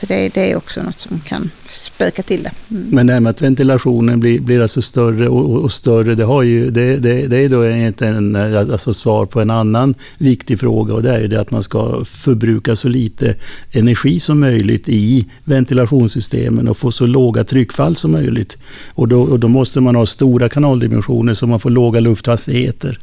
Så 0.00 0.06
det, 0.06 0.28
det, 0.34 0.50
är 0.50 0.56
också 0.56 0.82
något 0.82 1.00
som 1.00 1.20
kan 1.20 1.50
spöka 1.68 2.22
till 2.22 2.42
det. 2.42 2.50
Mm. 2.70 2.88
Men 2.90 3.06
det 3.06 3.12
här 3.12 3.20
med 3.20 3.30
att 3.30 3.42
ventilationen 3.42 4.20
blir, 4.20 4.40
blir 4.40 4.60
alltså 4.60 4.82
större 4.82 5.28
och, 5.28 5.62
och, 5.62 5.72
större, 5.72 6.14
det, 6.14 6.24
har 6.24 6.42
ju, 6.42 6.70
det, 6.70 6.96
det, 6.96 7.26
det 7.26 7.44
är 7.44 7.48
då 7.48 7.66
egentligen 7.66 8.36
eh, 8.36 8.58
alltså 8.58 8.94
svar 8.94 9.26
på 9.26 9.40
en 9.40 9.50
annan 9.50 9.94
viktig 10.18 10.60
fråga 10.60 10.94
och 10.94 11.02
det 11.02 11.10
är 11.10 11.20
ju 11.20 11.28
det 11.28 11.40
att 11.40 11.50
man 11.50 11.62
ska 11.62 12.04
förbruka 12.04 12.76
så 12.76 12.88
lite 12.88 13.34
energi 13.72 14.20
som 14.20 14.40
möjligt 14.40 14.88
i 14.88 15.26
ventilationssystemen 15.44 16.68
och 16.68 16.76
få 16.76 16.92
så 16.92 17.06
låga 17.06 17.44
tryckfall 17.44 17.96
som 17.96 18.12
möjligt. 18.12 18.56
Och 18.94 19.08
då, 19.08 19.22
och 19.22 19.40
då 19.40 19.48
måste 19.48 19.80
man 19.80 19.96
ha 19.96 20.06
stora 20.06 20.48
kanaldimensioner 20.48 21.34
så 21.34 21.46
man 21.46 21.60
får 21.60 21.70
låga 21.70 22.00
lufthastigheter. 22.00 22.98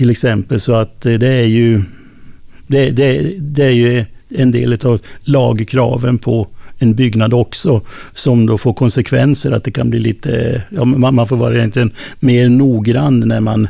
Till 0.00 0.10
exempel 0.10 0.60
så 0.60 0.74
att 0.74 1.06
eh, 1.06 1.14
det 1.14 1.28
är 1.28 1.46
ju, 1.46 1.82
det, 2.66 2.90
det, 2.90 3.38
det 3.40 3.64
är 3.64 3.70
ju 3.70 4.04
en 4.28 4.52
del 4.52 4.86
av 4.86 5.00
lagkraven 5.24 6.18
på 6.18 6.48
en 6.78 6.94
byggnad 6.94 7.34
också, 7.34 7.80
som 8.14 8.46
då 8.46 8.58
får 8.58 8.74
konsekvenser 8.74 9.52
att 9.52 9.64
det 9.64 9.70
kan 9.70 9.90
bli 9.90 9.98
lite, 9.98 10.62
ja, 10.70 10.84
man, 10.84 11.26
får 11.26 11.36
vara 11.36 11.56
egentligen 11.56 11.92
mer 12.20 12.48
noggrann 12.48 13.20
när 13.20 13.40
man, 13.40 13.68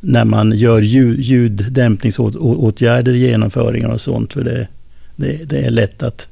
när 0.00 0.24
man 0.24 0.52
gör 0.52 0.80
ljud, 0.82 1.20
ljuddämpningsåtgärder 1.20 3.12
i 3.12 3.18
genomföringen 3.18 3.90
och 3.90 4.00
sånt, 4.00 4.32
för 4.32 4.44
det, 4.44 4.68
det, 5.16 5.50
det 5.50 5.58
är 5.58 5.70
lätt 5.70 6.02
att 6.02 6.28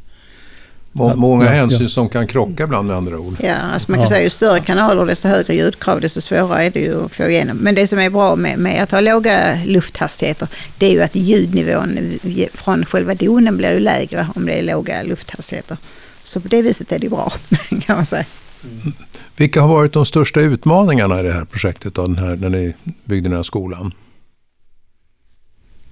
Många 0.92 1.44
ja, 1.44 1.50
hänsyn 1.50 1.82
ja. 1.82 1.88
som 1.88 2.08
kan 2.08 2.26
krocka 2.26 2.64
ibland 2.64 2.88
med 2.88 2.96
andra 2.96 3.18
ord. 3.18 3.36
Ja, 3.42 3.54
alltså 3.54 3.90
man 3.90 3.98
kan 3.98 4.04
ja. 4.04 4.08
säga 4.08 4.22
ju 4.22 4.30
större 4.30 4.60
kanaler 4.60 5.06
desto 5.06 5.28
högre 5.28 5.54
ljudkrav 5.54 6.00
desto 6.00 6.20
svårare 6.20 6.64
är 6.64 6.70
det 6.70 6.80
ju 6.80 7.04
att 7.04 7.12
få 7.12 7.22
igenom. 7.22 7.56
Men 7.56 7.74
det 7.74 7.86
som 7.86 7.98
är 7.98 8.10
bra 8.10 8.36
med, 8.36 8.58
med 8.58 8.82
att 8.82 8.90
ha 8.90 9.00
låga 9.00 9.58
lufthastigheter 9.64 10.48
det 10.78 10.86
är 10.86 10.90
ju 10.90 11.02
att 11.02 11.14
ljudnivån 11.16 12.18
från 12.54 12.84
själva 12.84 13.14
donen 13.14 13.56
blir 13.56 13.72
ju 13.72 13.80
lägre 13.80 14.26
om 14.34 14.46
det 14.46 14.52
är 14.52 14.62
låga 14.62 15.02
lufthastigheter. 15.02 15.76
Så 16.22 16.40
på 16.40 16.48
det 16.48 16.62
viset 16.62 16.92
är 16.92 16.98
det 16.98 17.08
bra 17.08 17.32
kan 17.86 17.96
man 17.96 18.06
säga. 18.06 18.24
Mm. 18.64 18.92
Vilka 19.36 19.60
har 19.60 19.68
varit 19.68 19.92
de 19.92 20.06
största 20.06 20.40
utmaningarna 20.40 21.20
i 21.20 21.22
det 21.22 21.32
här 21.32 21.44
projektet 21.44 21.94
då, 21.94 22.02
den 22.02 22.18
här, 22.18 22.36
när 22.36 22.48
ni 22.48 22.74
byggde 23.04 23.28
den 23.28 23.36
här 23.36 23.42
skolan? 23.42 23.94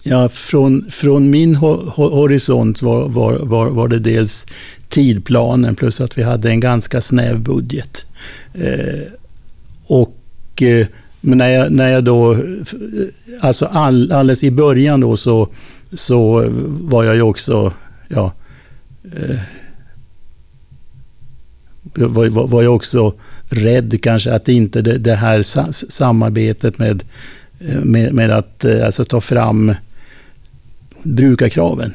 Ja, 0.02 0.28
från, 0.28 0.86
från 0.90 1.30
min 1.30 1.54
horisont 1.54 2.82
var, 2.82 3.08
var, 3.08 3.38
var, 3.38 3.70
var 3.70 3.88
det 3.88 3.98
dels 3.98 4.46
tidplanen 4.88 5.74
plus 5.74 6.00
att 6.00 6.18
vi 6.18 6.22
hade 6.22 6.50
en 6.50 6.60
ganska 6.60 7.00
snäv 7.00 7.40
budget. 7.40 8.04
Eh, 8.52 9.12
och 9.86 10.62
eh, 10.62 10.86
men 11.20 11.38
när 11.38 11.48
jag, 11.48 11.72
när 11.72 11.88
jag 11.88 12.04
då, 12.04 12.32
eh, 12.32 12.38
alltså 13.40 13.64
all, 13.64 14.12
alldeles 14.12 14.44
i 14.44 14.50
början 14.50 15.00
då 15.00 15.16
så, 15.16 15.48
så 15.92 16.44
var 16.68 17.04
jag 17.04 17.14
ju 17.14 17.22
också, 17.22 17.72
ja, 18.08 18.32
eh, 19.04 19.38
var, 21.94 22.28
var 22.28 22.62
jag 22.62 22.74
också 22.74 23.14
rädd 23.48 24.02
kanske 24.02 24.32
att 24.32 24.48
inte 24.48 24.82
det, 24.82 24.98
det 24.98 25.14
här 25.14 25.42
samarbetet 25.90 26.78
med, 26.78 27.02
eh, 27.60 27.80
med, 27.80 28.14
med 28.14 28.30
att 28.30 28.64
eh, 28.64 28.86
alltså, 28.86 29.04
ta 29.04 29.20
fram 29.20 29.74
brukarkraven 31.04 31.92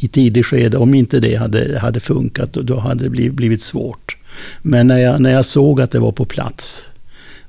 i 0.00 0.08
tidigt 0.08 0.46
skede, 0.46 0.76
om 0.76 0.94
inte 0.94 1.20
det 1.20 1.34
hade, 1.34 1.78
hade 1.78 2.00
funkat, 2.00 2.52
då 2.52 2.78
hade 2.78 3.04
det 3.04 3.10
blivit, 3.10 3.34
blivit 3.34 3.62
svårt. 3.62 4.16
Men 4.62 4.86
när 4.86 4.98
jag, 4.98 5.20
när 5.20 5.30
jag 5.30 5.44
såg 5.44 5.80
att 5.80 5.90
det 5.90 5.98
var 5.98 6.12
på 6.12 6.24
plats 6.24 6.88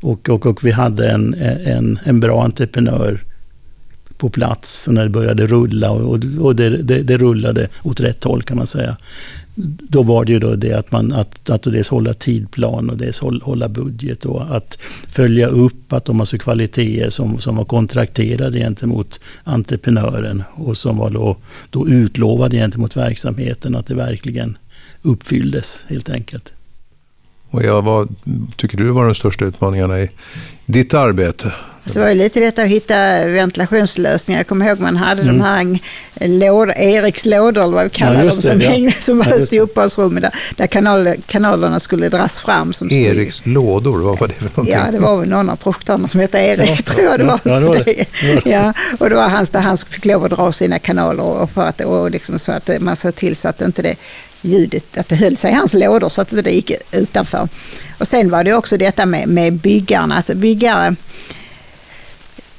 och, 0.02 0.30
och, 0.30 0.46
och 0.46 0.66
vi 0.66 0.72
hade 0.72 1.10
en, 1.10 1.34
en, 1.66 2.00
en 2.04 2.20
bra 2.20 2.44
entreprenör 2.44 3.24
på 4.18 4.30
plats 4.30 4.88
och 4.88 4.94
när 4.94 5.04
det 5.04 5.10
började 5.10 5.48
rulla 5.48 5.92
och, 5.92 6.20
och 6.40 6.56
det, 6.56 6.70
det, 6.70 7.02
det, 7.02 7.18
rullade 7.18 7.68
åt 7.84 8.00
rätt 8.00 8.24
håll 8.24 8.44
kan 8.44 8.58
man 8.58 8.68
säga. 8.68 8.98
Då 9.90 10.04
var 10.04 10.26
det 10.26 10.32
ju 10.32 10.40
då 10.40 10.56
det 10.56 10.74
att 10.74 10.92
man 10.92 11.14
att, 11.14 11.50
att 11.50 11.64
dels 11.64 11.88
hålla 11.88 12.14
tidplan 12.14 12.90
och 12.90 12.98
dels 12.98 13.20
hålla 13.20 13.70
budget 13.70 14.26
och 14.26 14.56
att 14.56 14.78
följa 15.08 15.48
upp 15.48 15.94
att 15.94 16.06
de 16.06 16.20
har 16.20 16.26
så 16.26 16.38
kvaliteter 16.38 17.10
som, 17.10 17.40
som 17.40 17.56
var 17.56 17.66
kontrakterade 17.66 18.58
gentemot 18.60 19.20
entreprenören 19.44 20.44
och 20.54 20.78
som 20.78 20.98
var 20.98 21.10
då, 21.10 21.38
då 21.70 21.88
utlovade 21.88 22.58
gentemot 22.58 22.98
verksamheten 22.98 23.76
att 23.76 23.88
det 23.88 23.96
verkligen 23.96 24.58
uppfylldes 25.02 25.86
helt 25.88 26.10
enkelt. 26.10 26.52
Och 27.50 27.64
ja, 27.64 27.82
vad 27.82 28.16
tycker 28.56 28.78
du 28.78 28.92
var 28.92 29.06
de 29.06 29.16
största 29.16 29.46
utmaningarna 29.46 30.00
i 30.00 30.10
ditt 30.66 30.94
arbete? 30.94 31.54
Så 31.88 31.94
det 31.94 32.00
var 32.00 32.10
ju 32.10 32.16
lite 32.16 32.40
detta 32.40 32.62
att 32.62 32.68
hitta 32.68 33.26
ventilationslösningar. 33.26 34.40
Jag 34.40 34.48
kommer 34.48 34.68
ihåg 34.68 34.80
man 34.80 34.96
hade 34.96 35.22
mm. 35.22 35.38
de 35.38 35.44
här 35.44 35.80
låd, 36.28 36.70
Eriks 36.76 37.26
lådor, 37.26 37.64
eller 37.64 37.76
vad 37.76 37.84
vi 37.84 37.90
kallar 37.90 38.24
ja, 38.24 38.32
dem, 38.32 38.42
som, 38.42 38.62
ja. 38.62 38.70
hängde, 38.70 38.92
som 38.92 39.18
var 39.18 39.26
ja, 39.26 39.36
ute 39.36 39.56
i 39.56 39.60
uppehållsrummet 39.60 40.22
där, 40.22 40.32
där 40.56 40.68
kanal, 40.68 41.14
kanalerna 41.26 41.80
skulle 41.80 42.10
dras 42.10 42.40
fram. 42.40 42.74
Som 42.74 42.92
Eriks 42.92 43.36
skulle, 43.36 43.54
lådor, 43.54 44.02
vad 44.02 44.20
var 44.20 44.28
det 44.28 44.34
för 44.34 44.44
någonting? 44.44 44.74
Ja, 44.74 44.92
det 44.92 45.00
var 45.00 45.20
väl 45.20 45.30
någon 45.30 45.50
av 45.50 45.56
projektörerna 45.56 46.08
som 46.08 46.20
hette 46.20 46.38
Erik, 46.38 46.70
ja, 46.70 46.94
tror 46.94 47.06
jag 47.06 47.20
det 47.20 47.26
var. 47.26 47.40
Ja, 47.44 47.60
det 47.60 47.66
var 47.66 47.84
det. 47.86 48.06
ja, 48.50 48.74
och 49.00 49.10
det 49.10 49.16
var 49.16 49.30
hans 49.30 49.50
där 49.50 49.60
han 49.60 49.78
fick 49.78 50.06
lov 50.06 50.26
att 50.26 50.32
dra 50.32 50.52
sina 50.52 50.80
kanaler 50.80 51.24
och, 51.24 51.52
för 51.52 51.68
att, 51.68 51.82
och 51.82 52.12
liksom 52.12 52.40
så 52.40 52.52
att 52.52 52.70
man 52.80 52.96
såg 52.96 53.16
till 53.16 53.36
så 53.36 53.48
att 53.48 53.62
inte 53.62 53.82
det 53.82 53.96
ljudet, 54.42 54.98
att 54.98 55.10
det 55.10 55.16
höll 55.16 55.38
sig 55.38 55.52
i 55.52 55.54
hans 55.54 55.74
lådor 55.74 56.10
så 56.10 56.22
att 56.22 56.30
det 56.30 56.52
gick 56.52 56.72
utanför. 56.92 57.48
Och 58.00 58.08
sen 58.08 58.30
var 58.30 58.44
det 58.44 58.54
också 58.54 58.78
detta 58.78 59.06
med, 59.06 59.28
med 59.28 59.54
byggarna, 59.54 60.16
alltså 60.16 60.36
byggare 60.36 60.96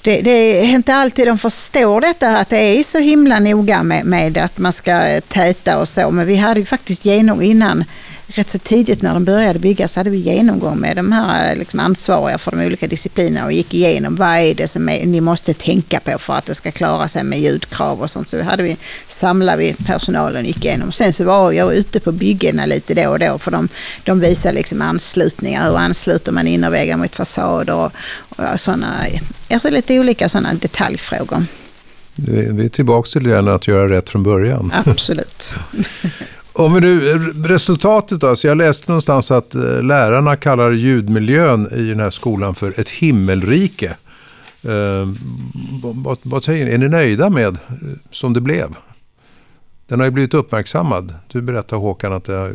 det, 0.03 0.23
det, 0.23 0.61
är 0.61 0.65
inte 0.65 0.95
alltid 0.95 1.27
de 1.27 1.39
förstår 1.39 2.01
detta, 2.01 2.39
att 2.39 2.51
det 2.51 2.57
är 2.57 2.83
så 2.83 2.99
himla 2.99 3.39
noga 3.39 3.83
med, 3.83 4.05
med 4.05 4.39
att 4.39 4.59
man 4.59 4.73
ska 4.73 5.07
eh, 5.07 5.21
täta 5.21 5.79
och 5.79 5.89
så. 5.89 6.11
Men 6.11 6.27
vi 6.27 6.37
hade 6.37 6.61
ju 6.61 6.67
faktiskt 6.67 7.05
genom 7.05 7.43
innan, 7.43 7.85
rätt 8.29 8.51
så 8.51 8.59
tidigt 8.59 9.03
när 9.03 9.15
de 9.15 9.25
började 9.25 9.59
bygga, 9.59 9.89
så 9.89 10.01
hade 10.01 10.11
vi 10.11 10.17
genomgång 10.17 10.79
med 10.79 10.97
de 10.97 11.13
här 11.13 11.57
liksom 11.57 11.81
ansvariga 11.81 12.39
för 12.39 12.51
de 12.51 12.67
olika 12.67 12.87
disciplinerna 12.87 13.47
och 13.47 13.53
gick 13.53 13.75
igenom 13.75 14.17
vad 14.17 14.29
är 14.29 14.55
det 14.55 14.69
som 14.69 14.89
är, 14.89 15.07
ni 15.07 15.21
måste 15.21 15.55
tänka 15.55 16.01
på 16.01 16.19
för 16.19 16.35
att 16.35 16.47
det 16.47 16.55
ska 16.55 16.71
klara 16.71 17.09
sig 17.09 17.23
med 17.23 17.41
ljudkrav 17.41 18.03
och 18.03 18.11
sånt. 18.11 18.29
Så 18.29 18.43
hade 18.43 18.63
vi, 18.63 18.77
samlade 19.07 19.59
vi 19.59 19.75
personalen 19.87 20.43
och 20.43 20.47
gick 20.47 20.65
igenom. 20.65 20.93
Sen 20.93 21.13
så 21.13 21.25
var 21.25 21.53
jag 21.53 21.75
ute 21.75 22.01
på 22.01 22.13
byggena 22.13 22.67
lite 22.67 22.95
då 22.95 23.11
och 23.11 23.19
då 23.19 23.39
för 23.39 23.51
de, 23.51 23.69
de 24.05 24.21
visar 24.21 24.53
liksom 24.53 24.83
anslutningar. 24.83 25.71
Hur 25.71 25.79
ansluter 25.79 26.33
man 26.33 26.47
innerväggar 26.47 26.97
mot 26.97 27.17
fasader 27.17 27.75
och, 27.75 27.93
och 28.29 28.61
sådana, 28.61 29.07
alltså 29.51 29.71
lite 29.71 30.01
olika 30.01 30.29
sådana 30.29 30.55
detaljfrågor. 30.55 31.45
Vi 32.21 32.65
är 32.65 32.69
tillbaka 32.69 33.07
till 33.07 33.23
det 33.23 33.55
att 33.55 33.69
göra 33.69 33.89
rätt 33.89 34.11
från 34.11 34.23
början. 34.23 34.73
Absolut. 34.87 35.53
Om 36.59 36.75
vi 36.75 36.81
nu, 36.81 37.19
resultatet 37.45 38.21
då, 38.21 38.37
så 38.37 38.47
jag 38.47 38.57
läste 38.57 38.91
någonstans 38.91 39.31
att 39.31 39.55
eh, 39.55 39.83
lärarna 39.83 40.37
kallar 40.37 40.71
ljudmiljön 40.71 41.69
i 41.73 41.89
den 41.89 42.01
här 42.01 42.11
skolan 42.11 42.55
för 42.55 42.81
ett 42.81 42.91
himmelrike. 42.91 43.97
Eh, 44.63 45.09
vad, 45.83 46.19
vad 46.23 46.45
säger 46.45 46.65
ni, 46.67 46.73
är 46.73 46.79
ni 46.79 46.89
nöjda 46.89 47.31
med 47.31 47.49
eh, 47.49 47.57
som 48.11 48.33
det 48.33 48.41
blev? 48.41 48.75
Den 49.87 50.01
har 50.01 50.07
ju 50.07 50.11
blivit 50.11 50.35
uppmärksammad. 50.35 51.15
Du 51.33 51.43
berättar 51.43 51.77
Håkan 51.77 52.13
att 52.13 52.25
det 52.25 52.33
har 52.33 52.55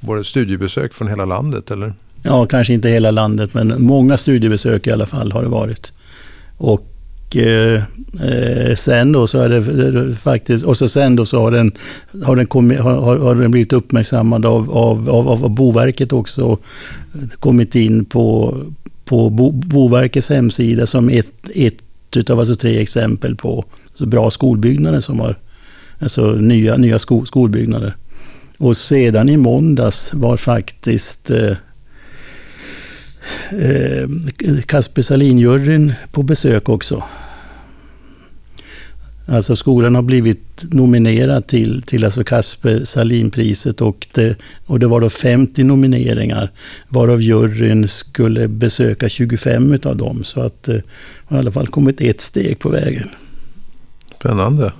varit 0.00 0.26
studiebesök 0.26 0.94
från 0.94 1.08
hela 1.08 1.24
landet, 1.24 1.70
eller? 1.70 1.94
Ja, 2.22 2.46
kanske 2.46 2.72
inte 2.72 2.88
hela 2.88 3.10
landet, 3.10 3.54
men 3.54 3.82
många 3.82 4.16
studiebesök 4.16 4.86
i 4.86 4.92
alla 4.92 5.06
fall 5.06 5.32
har 5.32 5.42
det 5.42 5.48
varit. 5.48 5.92
Och 6.56 6.95
Eh, 7.38 7.74
eh, 7.74 8.74
sen 8.76 9.12
då 9.12 9.26
så 9.26 9.38
är 9.38 9.48
det 9.48 10.16
faktiskt, 10.16 10.64
och 10.64 10.78
så 10.78 10.88
sen 10.88 11.16
då 11.16 11.26
så 11.26 11.40
har 11.40 11.50
den, 11.50 11.72
har 12.24 12.36
den, 12.36 12.46
kommit, 12.46 12.80
har, 12.80 13.16
har 13.16 13.34
den 13.34 13.50
blivit 13.50 13.72
uppmärksammad 13.72 14.46
av, 14.46 14.70
av, 14.70 15.10
av, 15.10 15.28
av 15.28 15.50
Boverket 15.50 16.12
också. 16.12 16.58
Kommit 17.40 17.74
in 17.74 18.04
på, 18.04 18.56
på 19.04 19.30
Bo, 19.30 19.52
Boverkets 19.52 20.28
hemsida 20.28 20.86
som 20.86 21.08
ett, 21.08 21.50
ett 21.54 21.76
utav 22.16 22.38
alltså 22.38 22.54
tre 22.54 22.78
exempel 22.78 23.36
på 23.36 23.64
så 23.94 24.06
bra 24.06 24.30
skolbyggnader 24.30 25.00
som 25.00 25.20
har, 25.20 25.38
alltså 25.98 26.30
nya, 26.30 26.76
nya 26.76 26.98
sko, 26.98 27.26
skolbyggnader. 27.26 27.96
Och 28.58 28.76
sedan 28.76 29.28
i 29.28 29.36
måndags 29.36 30.10
var 30.14 30.36
faktiskt 30.36 31.30
eh, 31.30 31.56
eh, 33.50 34.08
Kasper 34.66 35.02
Salin-juryn 35.02 35.92
på 36.12 36.22
besök 36.22 36.68
också. 36.68 37.04
Alltså 39.28 39.56
skolan 39.56 39.94
har 39.94 40.02
blivit 40.02 40.62
nominerad 40.62 41.46
till, 41.46 41.82
till 41.82 42.04
alltså 42.04 42.24
Kasper 42.24 42.78
Salin-priset 42.78 43.80
och 43.80 44.06
det, 44.14 44.36
och 44.66 44.78
det 44.78 44.86
var 44.86 45.00
då 45.00 45.10
50 45.10 45.64
nomineringar 45.64 46.50
varav 46.88 47.22
juryn 47.22 47.88
skulle 47.88 48.48
besöka 48.48 49.08
25 49.08 49.78
av 49.84 49.96
dem. 49.96 50.24
Så 50.24 50.40
att 50.40 50.62
det 50.62 50.82
har 51.26 51.36
i 51.36 51.40
alla 51.40 51.52
fall 51.52 51.66
kommit 51.66 52.00
ett 52.00 52.20
steg 52.20 52.58
på 52.58 52.68
vägen. 52.68 53.08
Spännande. 54.18 54.72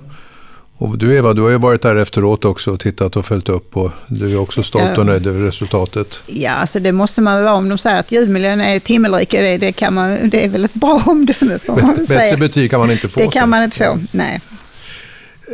Och 0.79 0.97
du 0.97 1.15
Eva, 1.15 1.33
du 1.33 1.41
har 1.41 1.49
ju 1.49 1.57
varit 1.57 1.81
där 1.81 1.95
efteråt 1.95 2.45
också 2.45 2.71
och 2.71 2.79
tittat 2.79 3.15
och 3.15 3.25
följt 3.25 3.49
upp 3.49 3.77
och 3.77 3.91
du 4.07 4.31
är 4.31 4.39
också 4.39 4.63
stolt 4.63 4.97
och 4.97 5.05
nöjd 5.05 5.27
över 5.27 5.45
resultatet. 5.45 6.19
Ja, 6.27 6.51
alltså 6.51 6.79
det 6.79 6.91
måste 6.91 7.21
man 7.21 7.43
vara 7.43 7.53
om 7.53 7.69
de 7.69 7.77
säger 7.77 7.99
att 7.99 8.11
ljudmiljön 8.11 8.61
är 8.61 8.75
ett 8.75 8.87
himmelrike. 8.87 9.41
Det, 9.41 9.57
det, 9.57 9.71
kan 9.71 9.93
man, 9.93 10.29
det 10.29 10.45
är 10.45 10.49
väl 10.49 10.65
ett 10.65 10.73
bra 10.73 11.03
omdöme 11.05 11.59
får 11.59 11.81
man 11.81 12.05
säga. 12.05 12.19
Bättre 12.19 12.37
betyg 12.37 12.71
kan 12.71 12.79
man 12.79 12.91
inte 12.91 13.07
få. 13.07 13.19
Det 13.19 13.27
kan 13.27 13.49
man 13.49 13.63
inte 13.63 13.77
få, 13.77 13.99
nej. 14.11 14.41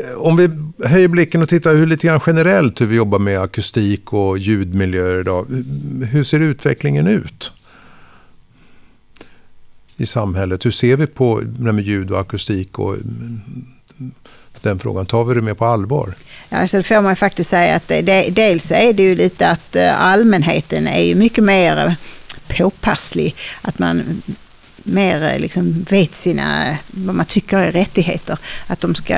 Eh, 0.03 0.17
om 0.17 0.37
vi 0.37 0.49
höjer 0.87 1.07
blicken 1.07 1.41
och 1.41 1.49
tittar 1.49 1.75
hur 1.75 1.85
lite 1.85 2.07
grann 2.07 2.19
generellt 2.27 2.81
hur 2.81 2.85
vi 2.85 2.95
jobbar 2.95 3.19
med 3.19 3.39
akustik 3.39 4.13
och 4.13 4.37
ljudmiljöer 4.37 5.19
idag. 5.19 5.45
Hur 6.11 6.23
ser 6.23 6.39
utvecklingen 6.39 7.07
ut? 7.07 7.51
I 9.97 10.05
samhället. 10.05 10.65
Hur 10.65 10.71
ser 10.71 10.95
vi 10.95 11.07
på 11.07 11.41
det 11.45 11.73
med 11.73 11.83
ljud 11.83 12.11
och 12.11 12.19
akustik 12.19 12.79
och 12.79 12.95
den 14.63 14.79
frågan? 14.79 15.05
Tar 15.05 15.23
vi 15.23 15.35
det 15.35 15.41
mer 15.41 15.53
på 15.53 15.65
allvar? 15.65 16.13
Ja, 16.49 16.57
alltså 16.57 16.77
det 16.77 16.83
får 16.83 17.01
man 17.01 17.15
faktiskt 17.15 17.49
säga 17.49 17.75
att 17.75 17.87
det, 17.87 18.29
dels 18.29 18.71
är 18.71 18.93
det 18.93 19.03
ju 19.03 19.15
lite 19.15 19.49
att 19.49 19.75
eh, 19.75 20.01
allmänheten 20.01 20.87
är 20.87 21.01
ju 21.01 21.15
mycket 21.15 21.43
mer 21.43 21.77
eh, 21.87 21.93
påpasslig. 22.57 23.35
Att 23.61 23.79
man 23.79 24.21
mer 24.83 25.33
eh, 25.33 25.39
liksom 25.39 25.85
vet 25.89 26.15
sina, 26.15 26.77
vad 26.87 27.15
man 27.15 27.25
tycker 27.25 27.57
är 27.57 27.71
rättigheter. 27.71 28.37
Att 28.67 28.81
de 28.81 28.95
ska, 28.95 29.15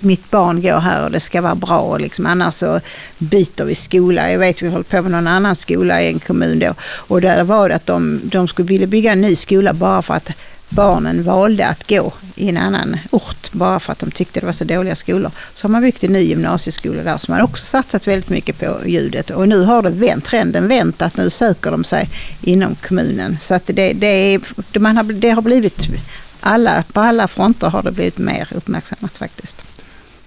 mitt 0.00 0.30
barn 0.30 0.62
går 0.62 0.78
här 0.78 1.04
och 1.04 1.10
det 1.10 1.20
ska 1.20 1.40
vara 1.40 1.54
bra. 1.54 1.80
Och 1.80 2.00
liksom, 2.00 2.26
annars 2.26 2.54
så 2.54 2.80
byter 3.18 3.64
vi 3.64 3.74
skola. 3.74 4.32
Jag 4.32 4.38
vet 4.38 4.62
vi 4.62 4.68
höll 4.68 4.84
på 4.84 5.02
med 5.02 5.10
någon 5.10 5.26
annan 5.26 5.56
skola 5.56 6.02
i 6.02 6.08
en 6.08 6.18
kommun 6.18 6.58
då. 6.58 6.74
Och 6.82 7.20
där 7.20 7.44
var 7.44 7.68
det 7.68 7.74
att 7.74 7.86
de, 7.86 8.20
de 8.24 8.48
skulle 8.48 8.68
vilja 8.68 8.86
bygga 8.86 9.12
en 9.12 9.20
ny 9.20 9.36
skola 9.36 9.72
bara 9.72 10.02
för 10.02 10.14
att 10.14 10.30
barnen 10.70 11.22
valde 11.22 11.66
att 11.66 11.88
gå 11.88 12.12
i 12.34 12.48
en 12.48 12.56
annan 12.56 12.96
ort 13.10 13.52
bara 13.52 13.80
för 13.80 13.92
att 13.92 13.98
de 13.98 14.10
tyckte 14.10 14.40
det 14.40 14.46
var 14.46 14.52
så 14.52 14.64
dåliga 14.64 14.94
skolor. 14.94 15.30
Så 15.54 15.66
har 15.66 15.70
man 15.70 15.82
byggt 15.82 16.04
en 16.04 16.12
ny 16.12 16.20
gymnasieskola 16.20 17.02
där 17.02 17.18
som 17.18 17.34
man 17.34 17.42
också 17.42 17.64
satsat 17.64 18.06
väldigt 18.06 18.30
mycket 18.30 18.58
på 18.60 18.76
ljudet. 18.86 19.30
Och 19.30 19.48
nu 19.48 19.62
har 19.64 19.82
det 19.82 19.90
vänt, 19.90 20.24
trenden 20.24 20.68
vänt 20.68 21.02
att 21.02 21.16
nu 21.16 21.30
söker 21.30 21.70
de 21.70 21.84
sig 21.84 22.08
inom 22.42 22.74
kommunen. 22.74 23.36
Så 23.40 23.54
att 23.54 23.66
det, 23.66 23.92
det, 23.92 24.06
är, 24.06 24.40
man 24.78 24.96
har, 24.96 25.04
det 25.04 25.30
har 25.30 25.42
blivit, 25.42 25.88
alla, 26.40 26.84
på 26.92 27.00
alla 27.00 27.28
fronter 27.28 27.68
har 27.68 27.82
det 27.82 27.92
blivit 27.92 28.18
mer 28.18 28.48
uppmärksammat 28.54 29.12
faktiskt. 29.12 29.62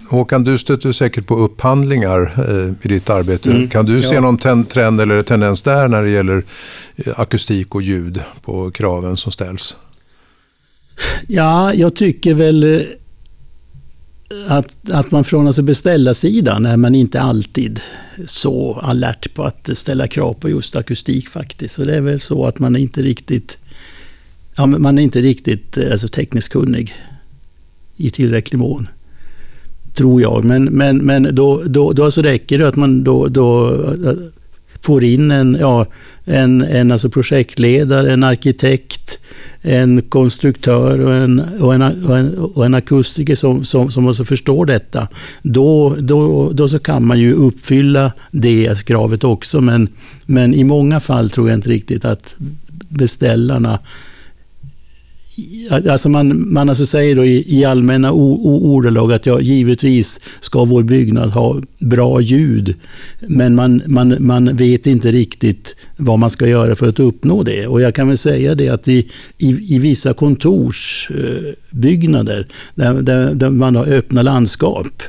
Håkan, 0.10 0.43
du 0.43 0.58
stöter 0.58 0.91
säkert 0.91 1.27
på 1.27 1.36
upphandlingar 1.36 2.34
eh, 2.38 2.86
i 2.86 2.88
ditt 2.88 3.10
arbete. 3.10 3.51
Mm, 3.51 3.69
kan 3.69 3.86
du 3.86 3.99
ja. 3.99 4.10
se 4.10 4.19
någon 4.19 4.38
trend 4.65 5.01
eller 5.01 5.21
tendens 5.21 5.62
där 5.62 5.88
när 5.88 6.03
det 6.03 6.10
gäller 6.10 6.43
eh, 6.95 7.19
akustik 7.19 7.75
och 7.75 7.82
ljud 7.82 8.21
på 8.41 8.71
kraven 8.71 9.17
som 9.17 9.32
ställs? 9.32 9.77
Ja, 11.27 11.73
jag 11.73 11.95
tycker 11.95 12.34
väl 12.34 12.63
eh, 12.63 12.82
att, 14.47 14.91
att 14.91 15.12
man 15.12 15.23
från 15.23 15.47
alltså 15.47 15.62
beställarsidan 15.62 16.65
är 16.65 16.77
man 16.77 16.95
inte 16.95 17.21
alltid 17.21 17.82
så 18.27 18.73
alert 18.73 19.34
på 19.34 19.43
att 19.43 19.69
ställa 19.73 20.08
krav 20.08 20.34
på 20.34 20.49
just 20.49 20.75
akustik 20.75 21.29
faktiskt. 21.29 21.75
Så 21.75 21.84
det 21.84 21.95
är 21.95 22.01
väl 22.01 22.19
så 22.19 22.45
att 22.45 22.60
man 22.60 22.75
är 22.75 22.79
inte 22.79 23.01
riktigt, 23.01 23.58
ja, 24.56 24.65
man 24.65 24.99
är 24.99 25.03
inte 25.03 25.21
riktigt 25.21 25.77
eh, 25.77 25.91
alltså, 25.91 26.08
tekniskt 26.08 26.49
kunnig 26.49 26.95
i 27.97 28.10
tillräcklig 28.10 28.60
mån. 28.60 28.88
Tror 29.93 30.21
jag. 30.21 30.45
Men, 30.45 30.63
men, 30.63 30.97
men 30.97 31.36
då, 31.36 31.63
då, 31.65 31.91
då 31.93 32.06
alltså 32.06 32.21
räcker 32.21 32.58
det 32.58 32.67
att 32.67 32.75
man 32.75 33.03
då, 33.03 33.27
då 33.27 33.73
eh, 33.84 34.13
får 34.82 35.03
in 35.03 35.32
en, 35.32 35.58
ja, 35.60 35.86
en, 36.25 36.62
en 36.62 36.91
alltså 36.91 37.10
projektledare, 37.10 38.13
en 38.13 38.23
arkitekt, 38.23 39.19
en 39.65 40.02
konstruktör 40.02 40.99
och 40.99 41.13
en, 41.13 41.39
och 41.62 41.73
en, 41.73 41.82
och 41.82 42.17
en, 42.17 42.38
och 42.38 42.65
en 42.65 42.73
akustiker 42.73 43.36
som, 43.36 43.65
som, 43.65 43.91
som 43.91 44.08
också 44.08 44.26
förstår 44.26 44.65
detta, 44.65 45.08
då, 45.41 45.95
då, 45.99 46.49
då 46.49 46.69
så 46.69 46.80
kan 46.80 47.06
man 47.06 47.19
ju 47.19 47.34
uppfylla 47.34 48.12
det 48.32 48.86
kravet 48.86 49.23
också. 49.23 49.62
Men, 49.62 49.88
men 50.26 50.54
i 50.54 50.63
många 50.63 50.99
fall 50.99 51.30
tror 51.30 51.49
jag 51.49 51.58
inte 51.58 51.69
riktigt 51.69 52.06
att 52.06 52.36
beställarna 52.89 53.80
Alltså 55.69 56.10
man, 56.10 56.54
man 56.54 56.69
alltså 56.69 56.86
säger 56.86 57.15
då 57.15 57.26
i, 57.26 57.60
i 57.60 57.65
allmänna 57.65 58.12
ordalag 58.12 59.13
att 59.13 59.26
ja, 59.26 59.41
givetvis 59.41 60.19
ska 60.39 60.65
vår 60.65 60.84
byggnad 60.84 61.30
ha 61.30 61.62
bra 61.80 62.22
ljud. 62.22 62.76
Men 63.19 63.56
man, 63.56 63.82
man, 63.88 64.15
man 64.19 64.56
vet 64.56 64.88
inte 64.88 65.12
riktigt 65.12 65.76
vad 65.98 66.19
man 66.19 66.30
ska 66.30 66.48
göra 66.48 66.76
för 66.76 66.89
att 66.89 67.00
uppnå 67.00 67.43
det. 67.43 67.67
Och 67.67 67.82
jag 67.82 67.96
kan 67.96 68.08
väl 68.08 68.17
säga 68.17 68.56
det 68.56 68.69
att 68.69 68.88
i, 68.88 69.10
i, 69.38 69.76
i 69.76 69.80
vissa 69.80 70.13
kontorsbyggnader 70.13 72.39
eh, 72.39 72.46
där, 72.76 73.02
där, 73.02 73.34
där 73.34 73.50
man 73.50 73.76
har 73.76 73.93
öppna 73.93 74.22
landskap 74.22 75.04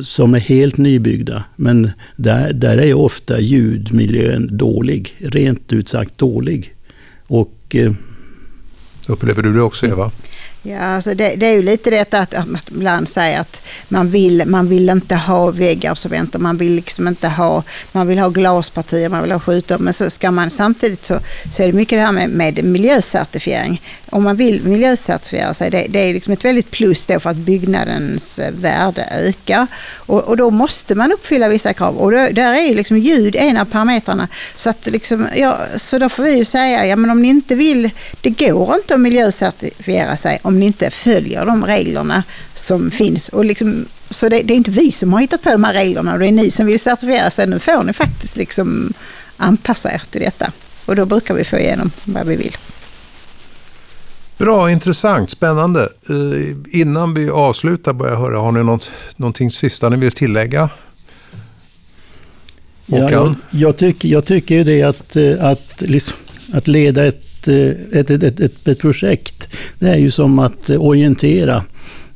som 0.00 0.34
är 0.34 0.40
helt 0.40 0.76
nybyggda. 0.76 1.44
Men 1.56 1.90
där, 2.16 2.52
där 2.52 2.78
är 2.78 2.94
ofta 2.94 3.40
ljudmiljön 3.40 4.56
dålig, 4.56 5.14
rent 5.18 5.72
ut 5.72 5.88
sagt 5.88 6.18
dålig. 6.18 6.74
Och 7.26 7.56
eh, 7.70 7.92
Upplever 9.06 9.42
du 9.42 9.54
det 9.54 9.62
också 9.62 9.86
Eva? 9.86 10.10
Ja, 10.62 10.80
alltså 10.80 11.14
det, 11.14 11.36
det, 11.36 11.46
är 11.46 11.52
ju 11.52 11.62
lite 11.62 11.90
detta 11.90 12.18
att, 12.18 12.34
att 12.34 12.68
ibland 12.70 13.08
säger 13.08 13.40
att 13.40 13.66
man 13.88 14.10
vill, 14.10 14.42
man 14.46 14.68
vill 14.68 14.88
inte 14.88 15.14
ha 15.14 15.50
väggabsorbenter, 15.50 16.38
man 16.38 16.56
vill 16.56 16.72
liksom 16.72 17.08
inte 17.08 17.28
ha, 17.28 17.62
man 17.92 18.06
vill 18.06 18.18
ha 18.18 18.28
glaspartier, 18.28 19.08
man 19.08 19.22
vill 19.22 19.32
ha 19.32 19.40
skjutor, 19.40 19.78
men 19.78 19.94
så 19.94 20.10
ska 20.10 20.30
man 20.30 20.50
samtidigt 20.50 21.04
så, 21.04 21.18
så 21.52 21.62
är 21.62 21.66
det 21.66 21.72
mycket 21.72 21.98
det 21.98 22.02
här 22.02 22.12
med, 22.12 22.30
med 22.30 22.64
miljöcertifiering. 22.64 23.82
Om 24.10 24.24
man 24.24 24.36
vill 24.36 24.62
miljöcertifiera 24.62 25.54
sig, 25.54 25.70
det, 25.70 25.86
det 25.88 25.98
är 25.98 26.14
liksom 26.14 26.32
ett 26.32 26.44
väldigt 26.44 26.70
plus 26.70 27.06
då 27.06 27.20
för 27.20 27.30
att 27.30 27.36
byggnadens 27.36 28.38
eh, 28.38 28.52
värde 28.52 29.08
ökar. 29.10 29.66
Och, 29.94 30.20
och 30.20 30.36
då 30.36 30.50
måste 30.50 30.94
man 30.94 31.12
uppfylla 31.12 31.48
vissa 31.48 31.72
krav 31.72 31.96
och 31.96 32.12
då, 32.12 32.28
där 32.32 32.52
är 32.52 32.68
ju 32.68 32.74
liksom 32.74 32.98
ljud 32.98 33.36
en 33.36 33.56
av 33.56 33.64
parametrarna. 33.64 34.28
Så, 34.54 34.70
att 34.70 34.86
liksom, 34.86 35.28
ja, 35.36 35.58
så 35.76 35.98
då 35.98 36.08
får 36.08 36.22
vi 36.22 36.36
ju 36.36 36.44
säga, 36.44 36.86
ja 36.86 36.96
men 36.96 37.10
om 37.10 37.22
ni 37.22 37.28
inte 37.28 37.54
vill, 37.54 37.90
det 38.20 38.30
går 38.30 38.74
inte 38.74 38.94
att 38.94 39.00
miljöcertifiera 39.00 40.16
sig 40.16 40.38
om 40.42 40.58
ni 40.58 40.66
inte 40.66 40.90
följer 40.90 41.46
de 41.46 41.66
reglerna 41.66 42.22
som 42.54 42.90
finns. 42.90 43.28
Och 43.28 43.44
liksom, 43.44 43.86
så 44.10 44.28
det, 44.28 44.42
det, 44.42 44.54
är 44.54 44.56
inte 44.56 44.70
vi 44.70 44.92
som 44.92 45.12
har 45.12 45.20
hittat 45.20 45.42
på 45.42 45.50
de 45.50 45.64
här 45.64 45.72
reglerna 45.72 46.12
och 46.12 46.18
det 46.18 46.26
är 46.26 46.32
ni 46.32 46.50
som 46.50 46.66
vill 46.66 46.80
certifiera 46.80 47.30
sig. 47.30 47.46
Nu 47.46 47.58
får 47.58 47.82
ni 47.82 47.92
faktiskt 47.92 48.36
liksom 48.36 48.92
anpassa 49.36 49.92
er 49.92 50.02
till 50.10 50.20
detta. 50.20 50.52
Och 50.86 50.96
då 50.96 51.04
brukar 51.04 51.34
vi 51.34 51.44
få 51.44 51.58
igenom 51.58 51.90
vad 52.04 52.26
vi 52.26 52.36
vill. 52.36 52.56
Bra, 54.40 54.70
intressant, 54.70 55.30
spännande. 55.30 55.88
Eh, 56.10 56.80
innan 56.80 57.14
vi 57.14 57.30
avslutar 57.30 57.92
bara 57.92 58.16
höra, 58.16 58.38
har 58.38 58.52
ni 58.52 58.64
något, 58.64 58.90
någonting 59.16 59.50
sista 59.50 59.88
ni 59.88 59.96
vill 59.96 60.12
tillägga? 60.12 60.68
Ja, 62.86 63.10
jag, 63.10 63.34
jag, 63.50 63.76
tycker, 63.76 64.08
jag 64.08 64.24
tycker 64.24 64.54
ju 64.54 64.64
det 64.64 64.82
att, 64.82 65.16
eh, 65.16 65.44
att, 65.44 65.80
liksom, 65.80 66.16
att 66.52 66.68
leda 66.68 67.04
ett 67.04 67.24
ett, 67.48 68.10
ett, 68.10 68.40
ett, 68.40 68.68
ett, 68.68 68.78
projekt, 68.78 69.48
det 69.78 69.88
är 69.88 69.96
ju 69.96 70.10
som 70.10 70.38
att 70.38 70.70
orientera. 70.70 71.62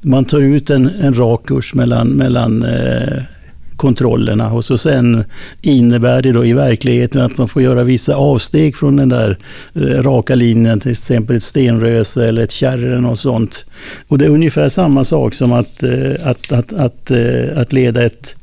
Man 0.01 0.25
tar 0.25 0.41
ut 0.41 0.71
en, 0.71 0.91
en 1.03 1.15
rak 1.15 1.47
kurs 1.47 1.75
mellan, 1.75 2.09
mellan 2.09 2.63
eh, 2.63 3.23
kontrollerna 3.77 4.53
och 4.53 4.65
så 4.65 4.79
sen 4.79 5.25
innebär 5.63 6.23
det 6.23 6.33
då 6.33 6.45
i 6.45 6.53
verkligheten 6.53 7.21
att 7.21 7.39
man 7.39 7.49
får 7.49 7.63
göra 7.63 7.85
vissa 7.85 8.15
avsteg 8.15 8.77
från 8.77 8.97
den 8.97 9.09
där 9.09 9.39
eh, 9.75 9.81
raka 9.81 10.35
linjen, 10.35 10.81
till 10.81 10.93
exempel 10.93 11.37
ett 11.37 11.43
stenröse 11.43 12.29
eller 12.29 12.43
ett 12.43 12.51
kärr 12.51 12.79
eller 12.79 12.99
något 12.99 13.21
sånt. 13.21 13.65
Och 14.09 14.19
det 14.19 14.25
är 14.25 14.31
ungefär 14.31 14.69
samma 14.69 15.05
sak 15.05 15.35
som 15.35 15.53
att, 15.53 15.83
eh, 15.83 16.29
att, 16.29 16.53
att, 16.53 16.73
att, 16.73 17.11
eh, 17.11 17.59
att 17.59 17.73
leda 17.73 18.05
ett 18.05 18.35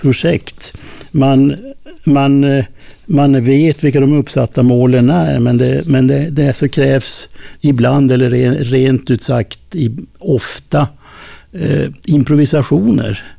projekt. 0.00 0.72
Man, 1.10 1.56
man 2.04 2.64
man 3.06 3.44
vet 3.44 3.84
vilka 3.84 4.00
de 4.00 4.12
uppsatta 4.12 4.62
målen 4.62 5.10
är, 5.10 5.38
men 5.38 5.56
det, 5.56 5.82
men 5.86 6.06
det, 6.06 6.30
det 6.30 6.56
så 6.56 6.68
krävs 6.68 7.28
ibland, 7.60 8.12
eller 8.12 8.30
rent 8.64 9.10
ut 9.10 9.22
sagt 9.22 9.74
ofta, 10.18 10.88
eh, 11.52 11.90
improvisationer 12.04 13.35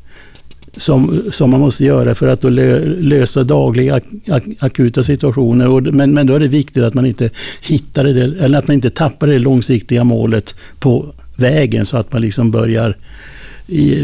som, 0.76 1.24
som 1.32 1.50
man 1.50 1.60
måste 1.60 1.84
göra 1.84 2.16
för 2.16 2.28
att 2.28 2.44
lö, 2.44 2.80
lösa 2.86 3.44
dagliga 3.44 3.96
ak 3.96 4.44
akuta 4.60 5.04
situationer. 5.04 5.68
Och, 5.68 5.84
men, 5.84 6.14
men 6.14 6.28
då 6.28 6.34
är 6.34 6.40
det 6.40 6.48
viktigt 6.48 6.84
att 6.84 6.94
man 6.94 7.06
inte 7.06 7.30
hittar 7.62 8.04
det, 8.04 8.44
eller 8.44 8.60
att 8.60 8.68
man 8.68 8.76
inte 8.76 8.90
tappar 8.90 9.28
det 9.28 9.40
långsiktiga 9.40 10.04
målet 10.04 10.56
på 10.80 11.06
vägen 11.36 11.86
så 11.86 11.98
att 11.98 12.14
man 12.14 12.22
liksom 12.22 12.52
börjar, 12.52 12.98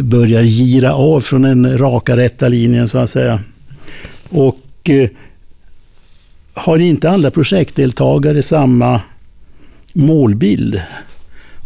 börjar 0.02 0.43
gira 0.43 0.93
av 0.93 1.19
från 1.19 1.41
den 1.41 1.78
raka 1.78 2.17
rätta 2.17 2.47
linjen 2.47 2.89
så 2.89 2.97
att 2.97 3.10
säga. 3.10 3.39
Och 4.30 4.89
eh, 4.89 5.10
har 6.54 6.80
inte 6.80 7.10
alla 7.10 7.32
projektdeltagare 7.32 8.43
samma 8.43 9.02
målbild 9.93 10.82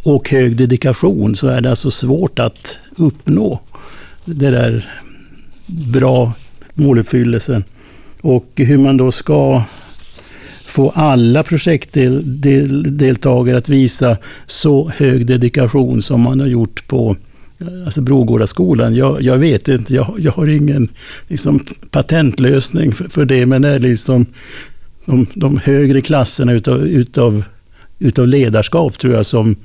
och 0.06 0.30
hög 0.30 0.58
dedikation 0.58 1.36
så 1.36 1.48
är 1.48 1.62
det 1.62 1.70
alltså 1.70 1.92
svårt 1.92 2.40
att 2.40 2.78
uppnå 2.98 3.62
det 4.28 4.50
där 4.50 4.90
bra 5.66 6.34
måluppfyllelsen. 6.74 7.63
Och 8.22 8.52
hur 8.56 8.78
man 8.78 8.98
då 8.98 9.12
ska 9.12 9.63
få 10.66 10.90
alla 10.90 11.44
projektdeltagare 11.44 13.58
att 13.58 13.70
visa 13.70 14.18
så 14.48 14.90
hög 14.90 15.26
dedikation 15.26 16.02
som 16.02 16.22
man 16.22 16.40
har 16.40 16.48
gjort 16.48 16.88
på 16.88 17.16
alltså 17.86 18.02
Brogårdaskolan. 18.02 18.96
Jag, 18.96 19.22
jag 19.22 19.38
vet 19.38 19.68
inte, 19.68 19.94
jag, 19.94 20.16
jag 20.20 20.32
har 20.32 20.48
ingen 20.48 20.90
liksom, 21.28 21.60
patentlösning 21.92 22.94
för, 22.94 23.10
för 23.10 23.26
det, 23.26 23.46
men 23.46 23.62
det 23.62 23.70
är 23.70 23.80
liksom 23.80 24.26
de, 25.06 25.28
de 25.34 25.58
högre 25.58 26.02
klasserna 26.02 26.54
utav, 26.54 26.88
utav, 26.88 27.44
utav 28.00 28.28
ledarskap 28.28 29.00
tror 29.00 29.13
jag 29.13 29.26
som 29.26 29.56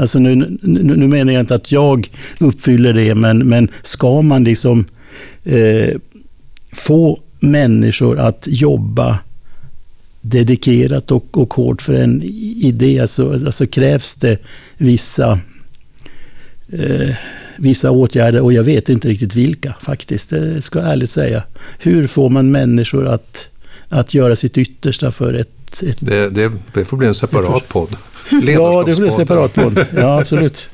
Alltså 0.00 0.18
nu, 0.18 0.34
nu, 0.34 0.82
nu, 0.82 1.08
menar 1.08 1.32
jag 1.32 1.40
inte 1.40 1.54
att 1.54 1.72
jag 1.72 2.10
uppfyller 2.40 2.94
det, 2.94 3.14
men, 3.14 3.38
men 3.38 3.68
ska 3.82 4.22
man 4.22 4.44
liksom 4.44 4.84
eh, 5.44 5.96
få 6.72 7.20
människor 7.40 8.18
att 8.18 8.44
jobba 8.46 9.18
dedikerat 10.20 11.10
och, 11.10 11.38
och 11.38 11.54
hårt 11.54 11.82
för 11.82 11.94
en 11.94 12.22
idé, 12.62 13.00
alltså, 13.00 13.32
alltså 13.32 13.66
krävs 13.66 14.14
det 14.14 14.38
vissa, 14.76 15.40
eh, 16.72 17.16
vissa 17.56 17.90
åtgärder 17.90 18.40
och 18.40 18.52
jag 18.52 18.64
vet 18.64 18.88
inte 18.88 19.08
riktigt 19.08 19.34
vilka 19.34 19.74
faktiskt, 19.82 20.30
det 20.30 20.62
ska 20.62 20.78
jag 20.78 20.92
ärligt 20.92 21.10
säga. 21.10 21.42
Hur 21.78 22.06
får 22.06 22.30
man 22.30 22.50
människor 22.50 23.06
att 23.06 23.50
att 23.90 24.14
göra 24.14 24.36
sitt 24.36 24.58
yttersta 24.58 25.12
för 25.12 25.34
ett 25.34 25.59
ett... 25.72 25.82
ett 25.82 25.96
det, 26.00 26.30
det, 26.30 26.52
det 26.72 26.84
får 26.84 26.96
bli 26.96 27.06
en 27.06 27.14
separat 27.14 27.68
podd. 27.68 27.96
Ja, 28.30 28.82
det 28.86 28.96
blir 28.96 29.06
en 29.06 29.12
separat 29.12 29.54
podd. 29.54 29.86
Ja, 29.96 30.20
absolut. 30.20 30.68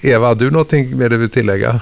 Eva, 0.00 0.26
har 0.26 0.34
du 0.34 0.50
någonting 0.50 0.98
mer 0.98 1.08
du 1.08 1.16
vill 1.16 1.30
tillägga? 1.30 1.80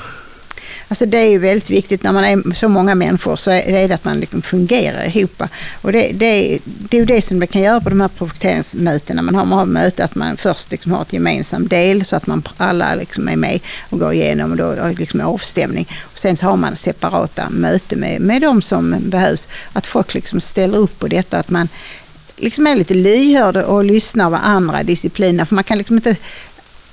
Alltså 0.89 1.07
det 1.07 1.19
är 1.19 1.31
ju 1.31 1.39
väldigt 1.39 1.71
viktigt 1.71 2.03
när 2.03 2.13
man 2.13 2.25
är 2.25 2.55
så 2.55 2.69
många 2.69 2.95
människor 2.95 3.37
så 3.37 3.51
är 3.51 3.89
det 3.89 3.95
att 3.95 4.05
man 4.05 4.21
liksom 4.21 4.43
fungerar 4.43 5.17
ihop. 5.17 5.43
Och 5.83 5.93
det, 5.93 6.13
det, 6.13 6.59
det 6.65 6.97
är 6.97 7.01
ju 7.01 7.05
det 7.05 7.23
som 7.23 7.39
man 7.39 7.49
kan 7.49 7.63
göra 7.63 7.81
på 7.81 7.89
de 7.89 8.01
här 8.01 8.09
projekteringsmötena. 8.09 9.23
Man 9.23 9.35
har, 9.35 9.45
man 9.45 9.59
har 9.59 9.67
möte 9.67 10.05
att 10.05 10.15
man 10.15 10.37
först 10.37 10.71
liksom 10.71 10.93
har 10.93 11.03
ett 11.03 11.13
gemensamt 11.13 11.71
del 11.71 12.05
så 12.05 12.17
att 12.17 12.27
man 12.27 12.43
alla 12.57 12.95
liksom 12.95 13.29
är 13.29 13.37
med 13.37 13.61
och 13.91 13.99
går 13.99 14.13
igenom 14.13 14.51
och 14.51 14.57
då 14.57 14.75
liksom 14.99 15.21
avstämning. 15.21 15.89
Och 16.01 16.19
sen 16.19 16.37
så 16.37 16.47
har 16.47 16.57
man 16.57 16.77
separata 16.77 17.51
möten 17.51 18.01
med, 18.01 18.21
med 18.21 18.43
de 18.43 18.63
som 18.63 18.97
behövs. 19.01 19.49
Att 19.73 19.87
folk 19.87 20.15
liksom 20.15 20.41
ställer 20.41 20.79
upp 20.79 20.99
på 20.99 21.09
detta. 21.09 21.39
Att 21.39 21.51
man 21.51 21.69
liksom 22.37 22.67
är 22.67 22.75
lite 22.75 22.95
lyhörd 22.95 23.57
och 23.57 23.85
lyssnar 23.85 24.31
vad 24.31 24.41
andra 24.43 24.83
discipliner, 24.83 25.45
för 25.45 25.55
man 25.55 25.65
kan 25.65 25.79
liksom 25.79 25.97
inte 25.97 26.17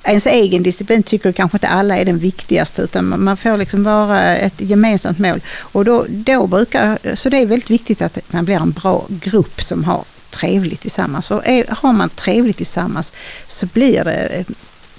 ens 0.05 0.25
egen 0.25 0.63
disciplin 0.63 1.03
tycker 1.03 1.31
kanske 1.31 1.55
inte 1.55 1.67
alla 1.67 1.97
är 1.97 2.05
den 2.05 2.19
viktigaste 2.19 2.81
utan 2.81 3.23
man 3.23 3.37
får 3.37 3.57
liksom 3.57 3.83
vara 3.83 4.35
ett 4.35 4.61
gemensamt 4.61 5.19
mål. 5.19 5.41
Och 5.57 5.85
då, 5.85 6.05
då 6.09 6.47
brukar, 6.47 7.15
så 7.15 7.29
det 7.29 7.37
är 7.37 7.45
väldigt 7.45 7.69
viktigt 7.69 8.01
att 8.01 8.33
man 8.33 8.45
blir 8.45 8.55
en 8.55 8.71
bra 8.71 9.05
grupp 9.09 9.63
som 9.63 9.83
har 9.83 10.03
trevligt 10.29 10.81
tillsammans. 10.81 11.31
Och 11.31 11.47
är, 11.47 11.65
har 11.69 11.93
man 11.93 12.09
trevligt 12.09 12.57
tillsammans 12.57 13.13
så 13.47 13.65
blir 13.65 14.03
det 14.03 14.45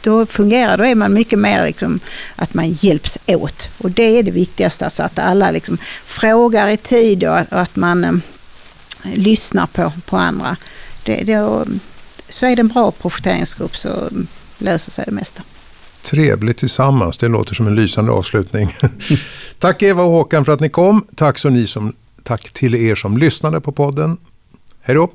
då 0.00 0.26
fungerar, 0.26 0.78
då 0.78 0.84
är 0.84 0.94
man 0.94 1.14
mycket 1.14 1.38
mer 1.38 1.66
liksom 1.66 2.00
att 2.36 2.54
man 2.54 2.72
hjälps 2.72 3.18
åt. 3.26 3.68
Och 3.78 3.90
det 3.90 4.18
är 4.18 4.22
det 4.22 4.30
viktigaste, 4.30 4.84
alltså 4.84 5.02
att 5.02 5.18
alla 5.18 5.50
liksom 5.50 5.78
frågar 6.04 6.68
i 6.68 6.76
tid 6.76 7.24
och 7.24 7.38
att, 7.38 7.52
och 7.52 7.60
att 7.60 7.76
man 7.76 8.04
eh, 8.04 8.12
lyssnar 9.14 9.66
på, 9.66 9.92
på 10.04 10.16
andra. 10.16 10.56
Det, 11.04 11.24
då, 11.24 11.66
så 12.28 12.46
är 12.46 12.56
det 12.56 12.62
en 12.62 12.68
bra 12.68 12.90
projekteringsgrupp 12.90 13.76
så 13.76 13.88
mm, 13.88 14.26
löser 14.58 14.92
sig 14.92 15.04
det 15.04 15.12
mesta. 15.12 15.42
Trevligt 16.02 16.56
tillsammans, 16.56 17.18
det 17.18 17.28
låter 17.28 17.54
som 17.54 17.66
en 17.66 17.74
lysande 17.74 18.12
avslutning. 18.12 18.70
tack 19.58 19.82
Eva 19.82 20.02
och 20.02 20.10
Håkan 20.10 20.44
för 20.44 20.52
att 20.52 20.60
ni 20.60 20.68
kom. 20.68 21.06
Tack, 21.14 21.38
så 21.38 21.48
ni 21.48 21.66
som, 21.66 21.92
tack 22.22 22.52
till 22.52 22.74
er 22.74 22.94
som 22.94 23.18
lyssnade 23.18 23.60
på 23.60 23.72
podden. 23.72 24.16
Hej 24.80 24.94
då! 24.94 25.10